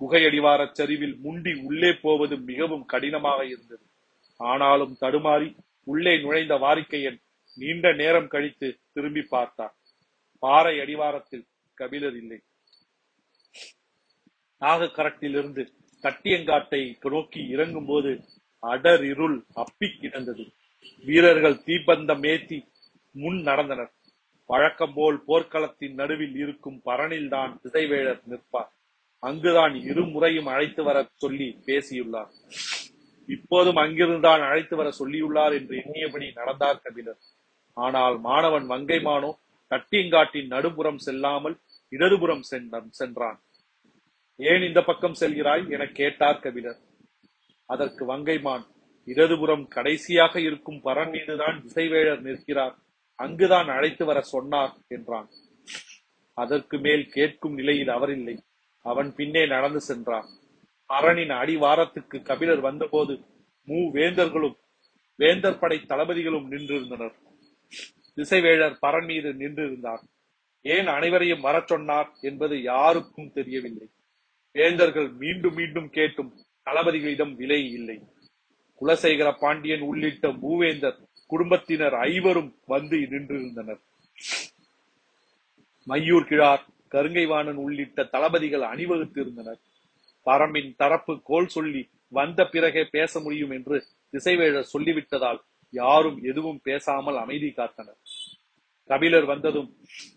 குகையடிவாரச் 0.00 0.76
சரிவில் 0.80 1.16
முண்டி 1.22 1.52
உள்ளே 1.62 1.92
போவது 1.92 2.34
மிகவும் 2.50 2.84
கடினமாக 2.84 3.40
இருந்தது. 3.44 3.84
ஆனாலும் 4.40 4.96
தடுமாறி 5.00 5.48
உள்ளே 5.84 6.20
நுழைந்த 6.20 6.54
வாரிக்கையன் 6.56 7.18
நீண்ட 7.56 7.92
நேரம் 7.92 8.28
கழித்து 8.28 8.68
திரும்பி 8.92 9.22
பார்த்தார் 9.22 9.74
பாறை 10.42 10.80
அடிவாரத்தில் 10.80 11.46
கபிலர் 11.74 12.16
இல்லை. 12.16 12.40
நாகக்கரட்டிலிருந்து 14.60 15.68
கட்டியங்காட்டை 16.02 17.10
நோக்கி 17.10 17.48
இறங்கும் 17.48 17.86
போது 17.86 18.20
அடர் 18.62 19.04
இருள் 19.04 19.44
அப்பி 19.56 19.98
கிடந்தது. 20.00 20.52
வீரர்கள் 21.04 21.54
தீப்பந்தம் 21.54 22.26
ஏத்தி 22.26 22.64
முன் 23.12 23.44
நடந்தனர். 23.44 23.90
வழக்கம் 24.46 24.92
போல் 24.94 25.22
போர்க்களத்தின் 25.28 25.94
நடுவில் 25.94 26.36
இருக்கும் 26.36 26.80
பரனில்தான் 26.84 27.58
திசைவேழர் 27.64 28.20
நிற்பார். 28.24 28.72
அங்குதான் 29.18 29.72
இருமுறையும் 29.72 30.48
அழைத்து 30.48 30.82
வர 30.82 31.08
சொல்லி 31.14 31.58
பேசியுள்ளார். 31.66 32.30
இப்போதும் 33.26 33.76
அங்கிருந்தான் 33.76 34.40
அழைத்து 34.40 34.76
வர 34.76 34.90
சொல்லியுள்ளார் 34.98 35.52
என்று 35.52 35.82
எண்ணியபடி 35.86 36.32
நடந்தார் 36.34 36.80
கபிலர். 36.84 37.18
ஆனால் 37.74 38.20
மாணவன் 38.20 38.68
வங்கைமானோ 38.68 39.32
கட்டியங்காட்டின் 39.70 40.46
நடுபுறம் 40.46 40.98
செல்லாமல் 40.98 41.58
இடதுபுறம் 41.88 42.42
சென்ற- 42.42 42.82
சென்றான். 42.90 43.40
ஏன் 44.40 44.62
இந்த 44.62 44.82
பக்கம் 44.82 45.14
செல்கிறாய்? 45.20 45.70
என 45.70 45.86
கேட்டார் 45.86 46.40
கபிலர். 46.40 46.76
அதற்கு 47.66 48.16
வங்கைமான் 48.16 48.66
இடதுபுறம் 49.04 49.68
கடைசியாக 49.68 50.40
இருக்கும் 50.40 50.80
பரன் 50.84 51.10
மீதுதான் 51.10 51.64
திசைவேழர் 51.64 52.20
நிற்கிறார். 52.20 52.76
அங்குதான் 53.14 53.68
அழைத்து 53.68 54.04
வர 54.04 54.20
சொன்னார் 54.20 54.74
என்றான். 54.88 55.28
அதற்கு 56.34 56.78
மேல் 56.78 57.08
கேட்கும் 57.08 57.54
நிலையில் 57.54 57.88
அவரில்லை. 57.88 58.38
அவன் 58.82 59.14
பின்னே 59.14 59.46
நடந்து 59.46 59.80
சென்றான். 59.80 60.26
பரனின் 60.88 61.30
அடிவாரத்துக்கு 61.30 62.22
கபிலர் 62.22 62.60
வந்தபோது 62.60 63.12
மூ 63.66 63.90
வேந்தர்களும் 63.92 64.56
வேந்தர் 65.16 65.58
படை 65.58 65.78
தளபதிகளும் 65.78 66.50
நின்றிருந்தனர். 66.50 67.14
திசைவேழர் 68.16 68.78
பரன் 68.82 69.06
மீது 69.06 69.32
நின்றிருந்தார். 69.32 70.02
ஏன் 70.62 70.86
அனைவரையும் 70.86 71.40
வரச் 71.40 71.66
சொன்னார் 71.66 72.10
என்பது 72.20 72.62
யாருக்கும் 72.62 73.32
தெரியவில்லை. 73.32 73.88
வேந்தர்கள் 74.52 75.08
மீண்டும் 75.22 75.54
மீண்டும் 75.54 75.90
கேட்டும் 75.90 76.30
தளபதிகளிடம் 76.70 77.34
விலை 77.34 77.72
இல்லை. 77.72 77.98
குலசேகர 78.80 79.28
பாண்டியன் 79.40 79.80
உள்ளிட்ட 79.80 80.28
மூவேந்தர் 80.28 80.98
குடும்பத்தினர் 81.26 81.94
ஐவரும் 81.94 82.50
வந்து 82.66 82.98
நின்றிருந்தனர். 82.98 83.80
மையூர் 85.88 86.26
கிழார் 86.26 86.64
கருங்கைவாணன் 86.90 87.60
உள்ளிட்ட 87.64 88.04
தளபதிகள் 88.04 88.62
அணிவகுத்து 88.62 89.20
இருந்தனர் 89.20 89.60
பரம்பின் 90.26 90.70
தரப்பு 90.76 91.22
கோல் 91.22 91.46
சொல்லி 91.46 91.82
வந்த 92.08 92.44
பிறகே 92.44 92.84
பேச 92.90 93.20
முடியும் 93.20 93.50
என்று 93.50 93.76
திசைவேழர் 94.12 94.72
சொல்லிவிட்டதால் 94.72 95.40
யாரும் 95.70 96.18
எதுவும் 96.22 96.60
பேசாமல் 96.62 97.16
அமைதி 97.16 97.48
காத்தனர். 97.50 97.98
கபிலர் 98.90 99.24
வந்ததும் 99.24 99.70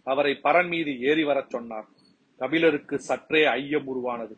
அவரை 0.03 0.33
பரன் 0.43 0.67
மீது 0.67 0.91
ஏறி 1.01 1.23
வரச் 1.23 1.49
சொன்னார். 1.49 1.87
கபிலருக்கு 2.41 2.95
சற்றே 3.09 3.41
ஐயம் 3.57 3.87
உருவானது. 3.91 4.35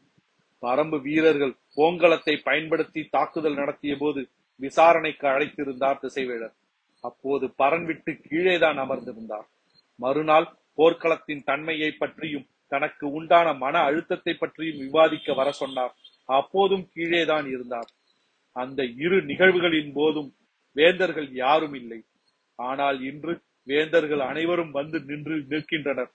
பரம்பு 0.64 0.98
வீரர்கள் 1.08 1.54
போங்கலத்தை 1.78 2.36
பயன்படுத்தி 2.50 3.02
தாக்குதல் 3.16 3.60
நடத்திய 3.62 3.94
போது 3.98 4.22
விசாரணைக்கு 4.60 5.26
அழைத்திருந்தார் 5.28 6.02
திசைவேழர் 6.04 6.56
அப்போது 7.04 7.46
பரன் 7.62 7.86
விட்டு 7.86 8.12
கீழேதான் 8.28 8.78
அமர்ந்திருந்தார். 8.84 9.48
மறுநாள் 10.00 10.48
போர்க்களத்தின் 10.78 11.44
தன்மையை 11.50 11.90
பற்றியும் 12.02 12.48
தனக்கு 12.68 13.06
உண்டான 13.18 13.48
மன 13.64 13.76
அழுத்தத்தை 13.88 14.34
பற்றியும் 14.34 14.80
விவாதிக்க 14.86 15.34
வர 15.40 15.50
சொன்னார். 15.62 15.94
அப்போதும் 16.30 16.86
கீழேதான் 16.96 17.48
இருந்தார். 17.54 17.90
அந்த 18.56 18.82
இரு 19.06 19.18
நிகழ்வுகளின் 19.32 19.92
போதும் 19.94 20.30
வேந்தர்கள் 20.76 21.30
யாரும் 21.44 21.76
இல்லை. 21.82 22.00
ஆனால் 22.60 22.98
இன்று 23.10 23.34
வேந்தர்கள் 23.68 24.24
அனைவரும் 24.30 24.72
வந்து 24.72 24.98
நின்று 25.10 25.36
நிற்கின்றனர். 25.52 26.12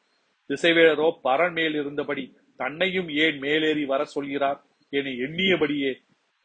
திசைவேலரோ 0.51 1.09
பரன் 1.27 1.55
மேல் 1.59 1.75
இருந்தபடி 1.75 2.25
தன்னையும் 2.57 3.09
ஏன் 3.25 3.39
மேலேறி 3.39 3.85
வர 3.85 4.03
சொல்கிறார் 4.15 4.61
என 4.93 5.11
எண்ணியபடியே 5.27 5.93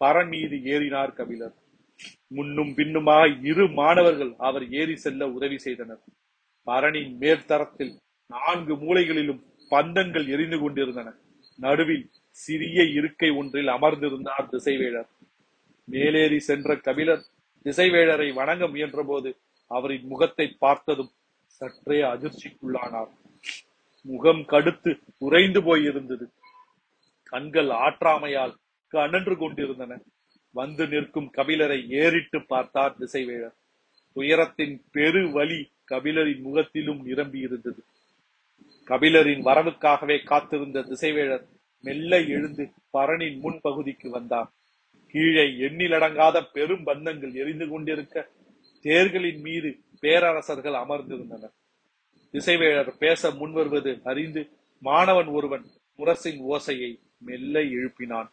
பரன் 0.02 0.30
மீது 0.34 0.56
ஏறினார் 0.74 1.13
கபிலர். 1.20 1.56
முன்னும் 2.28 2.72
பின்னுமாக 2.74 3.24
இரு 3.52 3.66
மாணவர்கள் 3.80 4.34
அவர் 4.48 4.66
ஏறி 4.80 4.96
செல்ல 4.96 5.28
உதவி 5.30 5.58
செய்தனர். 5.58 6.02
பரணின் 6.68 7.13
மேற்தரத்தில் 7.22 7.94
நான்கு 8.30 8.74
மூலைகளிலும் 8.74 9.42
பந்தங்கள் 9.72 10.28
எரிந்து 10.36 10.58
கொண்டிருந்தன. 10.60 11.10
நடுவில் 11.60 12.06
சிறிய 12.38 12.84
இருக்கை 13.00 13.30
ஒன்றில் 13.39 13.68
அமர்ந்திருந்தார் 13.68 14.50
திசைவேழர் 14.52 15.10
மேலேறி 15.88 16.39
சென்ற 16.39 16.76
கபிலர் 16.88 17.24
திசைவேழரை 17.66 18.30
வணங்க 18.34 18.63
முயன்றபோது 18.68 19.30
அவரின் 19.72 20.08
முகத்தை 20.08 20.48
பார்த்ததும் 20.63 21.12
சற்றே 21.62 22.00
அதிர்ச்சிக்குள்ளானார். 22.13 23.12
முகம் 24.04 24.44
கடுத்து 24.46 24.92
உறைந்து 25.18 25.62
போயிருந்தது. 25.62 26.26
கண்கள் 27.24 27.68
ஆற்றாமையால் 27.68 28.54
கனன்று 28.94 29.36
கொண்டிருந்தன. 29.38 30.02
வந்து 30.56 30.88
நிற்கும் 30.88 31.30
கபிலரை 31.38 31.88
ஏறிட்டு 31.88 32.46
பார்த்தார் 32.46 32.98
திசைவேழர் 33.00 33.56
துயரத்தின் 34.16 34.76
பெரு 34.92 35.32
வலி 35.32 35.72
கபிலரின் 35.92 36.42
முகத்திலும் 36.42 37.02
நிரம்பி 37.04 37.39
இருந்தது. 37.39 37.82
கபிலரின் 38.88 39.44
வரவுக்காகவே 39.44 40.24
காத்திருந்த 40.24 40.82
திசைவேழர் 40.82 41.46
மெல்ல 41.82 42.20
எழுந்து 42.36 42.63
பரனின் 42.98 43.39
முன்பகுதிக்கு 43.44 44.10
வந்தார். 44.10 44.50
கீழே 45.08 45.46
எண்ணிலடங்காத 45.66 46.38
பெரும் 46.54 46.86
பந்தங்கள் 46.86 47.34
எரிந்து 47.34 47.68
கொண்டிருக்க 47.68 48.28
தேர்களின் 48.86 49.42
மீது 49.42 49.70
பேரரசர்கள் 50.00 50.74
அமர்ந்திருந்தனர். 50.74 51.56
திசைவேழர் 52.34 52.98
பேச 52.98 53.32
முன்வருவது 53.32 54.02
அறிந்து 54.04 54.50
மாணவன் 54.80 55.26
ஒருவன் 55.26 55.65
முரசின் 55.98 56.39
ஓசையை 56.50 57.00
மெல்ல 57.19 57.60
எழுப்பினான். 57.60 58.30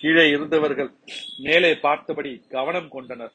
கீழே 0.00 0.28
இருந்தவர்கள் 0.28 0.90
மேலே 1.38 1.74
பார்த்தபடி 1.74 2.44
கவனம் 2.48 2.88
கொண்டனர். 2.88 3.32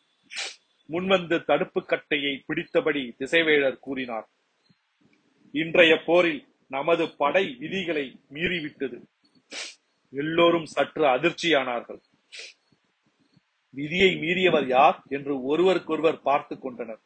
முன்வந்து 0.90 1.44
தடுப்பு 1.44 1.86
கட்டையை 1.86 2.44
பிடித்தபடி 2.48 3.16
திசைவேழர் 3.20 3.80
கூறினார் 3.80 4.28
இன்றைய 5.52 6.02
போரில் 6.06 6.48
நமது 6.68 7.16
படை 7.16 7.56
விதிகளை 7.60 8.20
மீறிவிட்டது. 8.34 9.04
எல்லோரும் 10.10 10.66
சற்று 10.66 11.04
அதிர்ச்சியானார்கள். 11.04 12.02
விதியை 13.70 14.16
மீறியவர் 14.16 14.68
யார்? 14.68 15.04
என்று 15.10 15.44
ஒருவருக்கொருவர் 15.44 16.22
பார்த்து 16.22 16.60
கொண்டனர். 16.60 17.02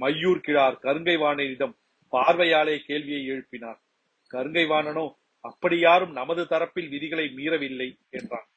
மையூர் 0.00 0.40
கிழார் 0.40 0.78
கருங்கைவாணனிடம் 0.82 1.74
பார்வையாலே 2.10 2.78
கேள்வியை 2.78 3.28
எழுப்பினார். 3.30 3.78
கருங்கை 4.32 4.64
வாணனோ 4.66 5.14
அப்படி 5.40 5.78
யாரும் 5.78 6.12
நமது 6.12 6.42
தரப்பில் 6.42 6.88
விதிகளை 6.88 7.24
மீறவில்லை 7.36 7.98
என்றான். 8.10 8.48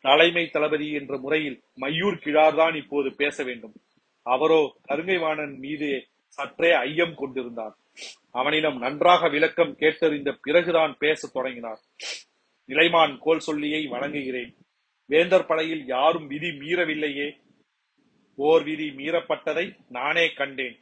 தலைமை 0.00 0.48
தளபதி 0.48 0.92
என்ற 0.92 1.18
முறையில் 1.18 1.62
மையூர் 1.80 2.18
கிழார்தான் 2.24 2.76
இப்போது 2.76 3.14
பேச 3.16 3.44
வேண்டும். 3.44 3.74
அவரோ 4.22 4.80
கருங்கைவாணன் 4.88 5.58
மீது 5.58 6.08
சற்றே 6.26 6.72
ஐயம் 6.72 7.14
கொண்டிருந்தார். 7.14 7.74
அவனிடம் 8.30 8.78
நன்றாக 8.78 9.28
விளக்கம் 9.28 9.76
கேட்டறிந்த 9.76 10.36
பிறகுதான் 10.42 10.96
பேசத் 10.98 11.32
தொடங்கினார். 11.32 11.80
நிலைமான் 12.68 13.18
கோல் 13.18 13.38
சொல்லியை 13.38 13.86
வணங்குகிறேன். 13.86 14.54
வேந்தர் 15.06 15.46
படையில் 15.46 15.86
யாரும் 15.86 16.26
விதி 16.26 16.46
மீறவில்லையே. 16.46 17.36
ஓர் 18.36 18.62
விதி 18.62 18.88
மீறப்பட்டதை 18.90 19.76
நானே 19.88 20.28
கண்டேன். 20.28 20.78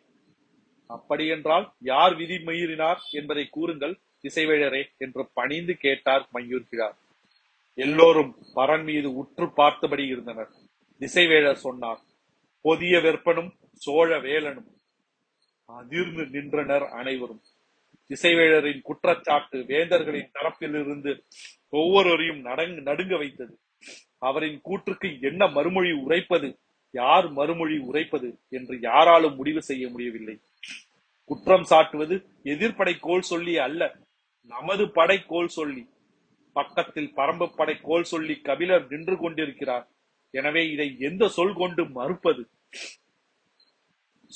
அப்படியென்றால் 0.95 1.67
யார் 1.93 2.15
விதி 2.15 2.37
மீறினார் 2.37 3.01
என்பதை 3.11 3.45
கூறுங்கள் 3.49 3.95
திசைவேழரே 4.23 4.83
என்று 4.99 5.23
பணிந்து 5.35 5.75
கேட்டார் 5.77 6.25
மயூர்கிழார் 6.35 6.97
எல்லோரும் 7.75 8.37
பரன் 8.55 8.85
மீது 8.85 9.09
உற்று 9.15 9.47
பார்த்தபடி 9.53 10.07
இருந்தனர். 10.07 10.51
திசைவேழர் 11.01 11.63
சொன்னார் 11.67 12.01
பொதிய 12.61 13.01
வெப்பனும் 13.01 13.51
சோழ 13.85 14.21
வேலனும். 14.21 14.71
அதிர்ந்து 15.65 16.27
நின்றனர் 16.27 16.87
அனைவரும். 17.01 17.43
திசைவேழரின் 18.11 18.81
குற்றச்சாட்டு 18.83 19.59
வேந்தர்களின் 19.59 20.31
தரப்பிலிருந்து 20.35 21.13
ஒவ்வொருவரையும் 21.71 22.41
நடங்கு 22.41 22.81
நடுங்க 22.81 23.17
வைத்தது. 23.17 23.55
அவரின் 24.19 24.61
கூற்றுக்கு 24.65 25.09
என்ன 25.21 25.47
மறுமொழி 25.47 25.93
உரைப்பது 26.05 26.49
யார் 26.91 27.27
மறுமொழி 27.31 27.77
உரைப்பது 27.79 28.29
என்று 28.49 28.75
யாராலும் 28.81 29.35
முடிவு 29.35 29.63
செய்ய 29.63 29.89
முடியவில்லை. 29.89 30.37
குற்றம் 31.29 31.67
சாட்டுவது 31.71 32.17
எதிர்ப்படை 32.53 32.95
கோல் 33.07 33.25
சொல்லி 33.31 33.55
அல்ல 33.67 33.83
நமது 34.53 34.85
படை 34.99 35.17
கோல் 35.33 35.51
சொல்லி. 35.57 35.83
பக்கத்தில் 36.57 37.11
பரம்பு 37.19 37.47
படை 37.59 37.75
கோல் 37.89 38.07
சொல்லி 38.13 38.35
கபிலர் 38.49 38.87
நின்று 38.93 39.17
கொண்டிருக்கிறார். 39.23 39.85
எனவே 40.35 40.63
இதை 40.75 40.89
எந்த 41.09 41.25
சொல் 41.37 41.57
கொண்டு 41.61 41.83
மறுப்பது? 41.99 42.43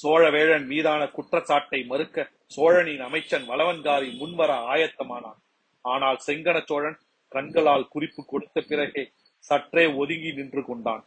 சோழவேழன் 0.02 0.66
மீதான 0.72 1.02
குற்றச்சாட்டை 1.16 1.80
மறுக்க 1.90 2.26
சோழனின் 2.54 3.02
அமைச்சன் 3.08 3.46
வளவன்காரி 3.50 4.08
முன்வர 4.20 4.50
ஆயத்தமானான். 4.72 5.40
ஆனால் 5.84 6.18
செங்கன 6.26 6.58
சோழன் 6.70 6.98
கண்களால் 7.32 7.90
குறிப்பு 7.94 8.22
கொடுத்த 8.32 8.60
பிறகே 8.70 9.04
சற்றே 9.48 9.84
ஒதுங்கி 10.00 10.30
நின்று 10.38 10.62
கொண்டான். 10.68 11.02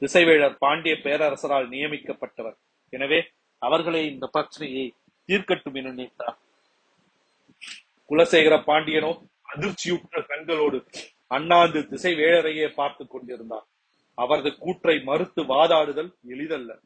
திசைவேழர் 0.00 0.56
பாண்டிய 0.64 0.94
பேரரசரால் 1.04 1.68
நியமிக்கப்பட்டவர். 1.74 2.56
எனவே 2.96 3.20
அவர்களே 3.62 4.02
இந்த 4.12 4.26
பிரச்சனையை 4.34 4.86
தீர்க்கட்டும் 5.26 5.74
என 5.74 5.92
நினைத்தார் 5.92 6.38
குலசேகர 8.08 8.54
பாண்டியனோ 8.66 9.12
அதிர்ச்சியுற்ற 9.54 10.20
கண்களோடு 10.28 10.86
அண்ணாந்து 11.26 11.88
திசை 11.88 12.14
வேழரையே 12.14 12.68
பார்த்துக் 12.74 13.10
கொண்டிருந்தார் 13.10 13.66
அவரது 14.14 14.58
கூற்றை 14.58 15.00
மறுத்து 15.00 15.42
வாதாடுதல் 15.42 16.10
எளிதல்ல. 16.28 16.78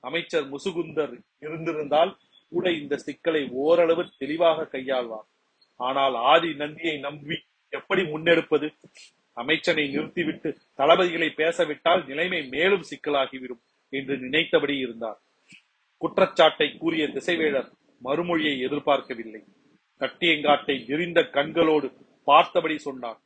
அமைச்சர் 0.00 0.50
முசுகுந்தர் 0.50 1.22
இருந்திருந்தால் 1.40 2.16
கூட 2.50 2.70
இந்த 2.70 2.96
சிக்கலை 2.96 3.48
ஓரளவு 3.48 4.08
தெளிவாக 4.18 4.68
கையாள்வார். 4.72 5.28
ஆனால் 5.76 6.14
ஆதி 6.14 6.54
நந்தியை 6.54 6.98
நம்பி 6.98 7.42
எப்படி 7.68 8.02
முன்னெடுப்பது? 8.02 8.74
அமைச்சனை 9.32 9.88
நிறுத்திவிட்டு 9.88 10.58
தளபதிகளை 10.76 11.34
பேசவிட்டால் 11.34 12.06
நிலைமை 12.06 12.48
மேலும் 12.48 12.82
சிக்கலாகிவிடும் 12.82 13.62
என்று 13.88 14.18
நினைத்தபடி 14.18 14.78
இருந்தார். 14.78 15.20
குற்றச்சாட்டை 16.04 16.76
கூறிய 16.76 17.08
திசைவேழர் 17.08 17.70
மறுமொழியை 18.04 18.60
எதிர்பார்க்கவில்லை. 18.60 19.44
கட்டியங்காட்டை 19.98 20.86
விரிந்த 20.86 21.20
கண்களோடு 21.20 21.92
பார்த்தபடி 22.24 22.78
சொன்னார். 22.78 23.20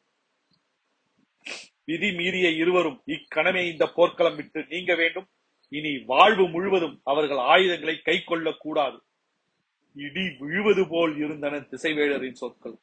விதி 1.85 2.13
மீறிய 2.13 2.51
இருவரும் 2.51 3.03
இக்கணமே 3.07 3.71
இந்த 3.71 3.87
போர்க்களம் 3.87 4.37
விட்டு 4.37 4.67
நீங்க 4.69 4.95
வேண்டும். 4.95 5.27
இனி 5.69 5.99
வாழ்வு 5.99 6.49
முழுவதும் 6.49 7.01
அவர்கள் 7.05 7.37
ஆயுதங்களை 7.37 7.99
கை 7.99 8.23
கொள்ளக் 8.25 8.61
கூடாது. 8.61 9.03
இடி 9.95 10.37
விழுவது 10.39 10.89
போல் 10.89 11.17
இருந்தன 11.17 11.59
திசைவேழரின் 11.59 12.33
சொற்கள். 12.33 12.77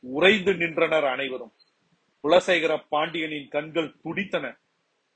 உறைந்து 0.00 0.54
நின்றனர் 0.54 1.04
அனைவரும். 1.04 1.52
குலசேகர 2.22 2.84
பாண்டியனின் 2.88 3.48
கண்கள் 3.48 3.96
துடித்தன. 4.02 4.58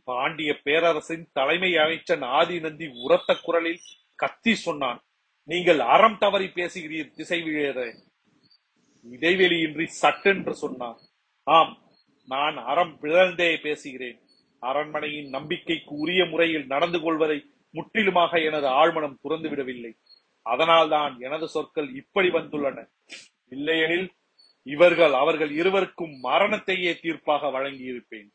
பாண்டிய 0.05 0.59
பேரரசின் 0.65 1.29
தலைமை 1.33 1.77
அமைச்சன் 1.77 2.23
ஆதிநந்தி 2.23 2.91
உரத்த 3.03 3.37
குரலில் 3.43 3.79
கத்தி 4.23 4.53
சொன்னான். 4.67 5.01
நீங்கள் 5.49 5.81
அறம் 5.95 6.19
தவறி 6.23 6.49
பேசுகிறீர் 6.59 7.11
திசைவேழரே 7.19 7.89
இடைவெளியின்றி 9.05 9.87
சட்டென்று 10.03 10.55
சொன்னான். 10.63 10.99
ஆம் 11.47 11.75
நான் 12.33 12.57
அறம் 12.71 12.95
பிழந்தே 13.03 13.51
பேசுகிறேன். 13.67 14.19
அரண்மனையின் 14.63 15.29
நம்பிக்கைக்கு 15.37 15.93
உரிய 16.05 16.23
முறையில் 16.33 16.67
நடந்து 16.73 16.99
கொள்வதை 17.01 17.39
முற்றிலுமாக 17.77 18.33
எனது 18.49 18.69
ஆழ்மனம் 18.81 19.21
துறந்து 19.23 19.49
விடவில்லை 19.49 19.93
அதனால்தான் 20.47 21.15
எனது 21.27 21.47
சொற்கள் 21.55 21.89
இப்படி 22.01 22.29
வந்துள்ளன. 22.37 22.79
இல்லையெனில் 23.57 24.09
இவர்கள் 24.67 25.15
அவர்கள் 25.23 25.53
இருவருக்கும் 25.61 26.15
மரணத்தையே 26.23 26.93
தீர்ப்பாக 27.03 27.51
வழங்கியிருப்பேன். 27.57 28.29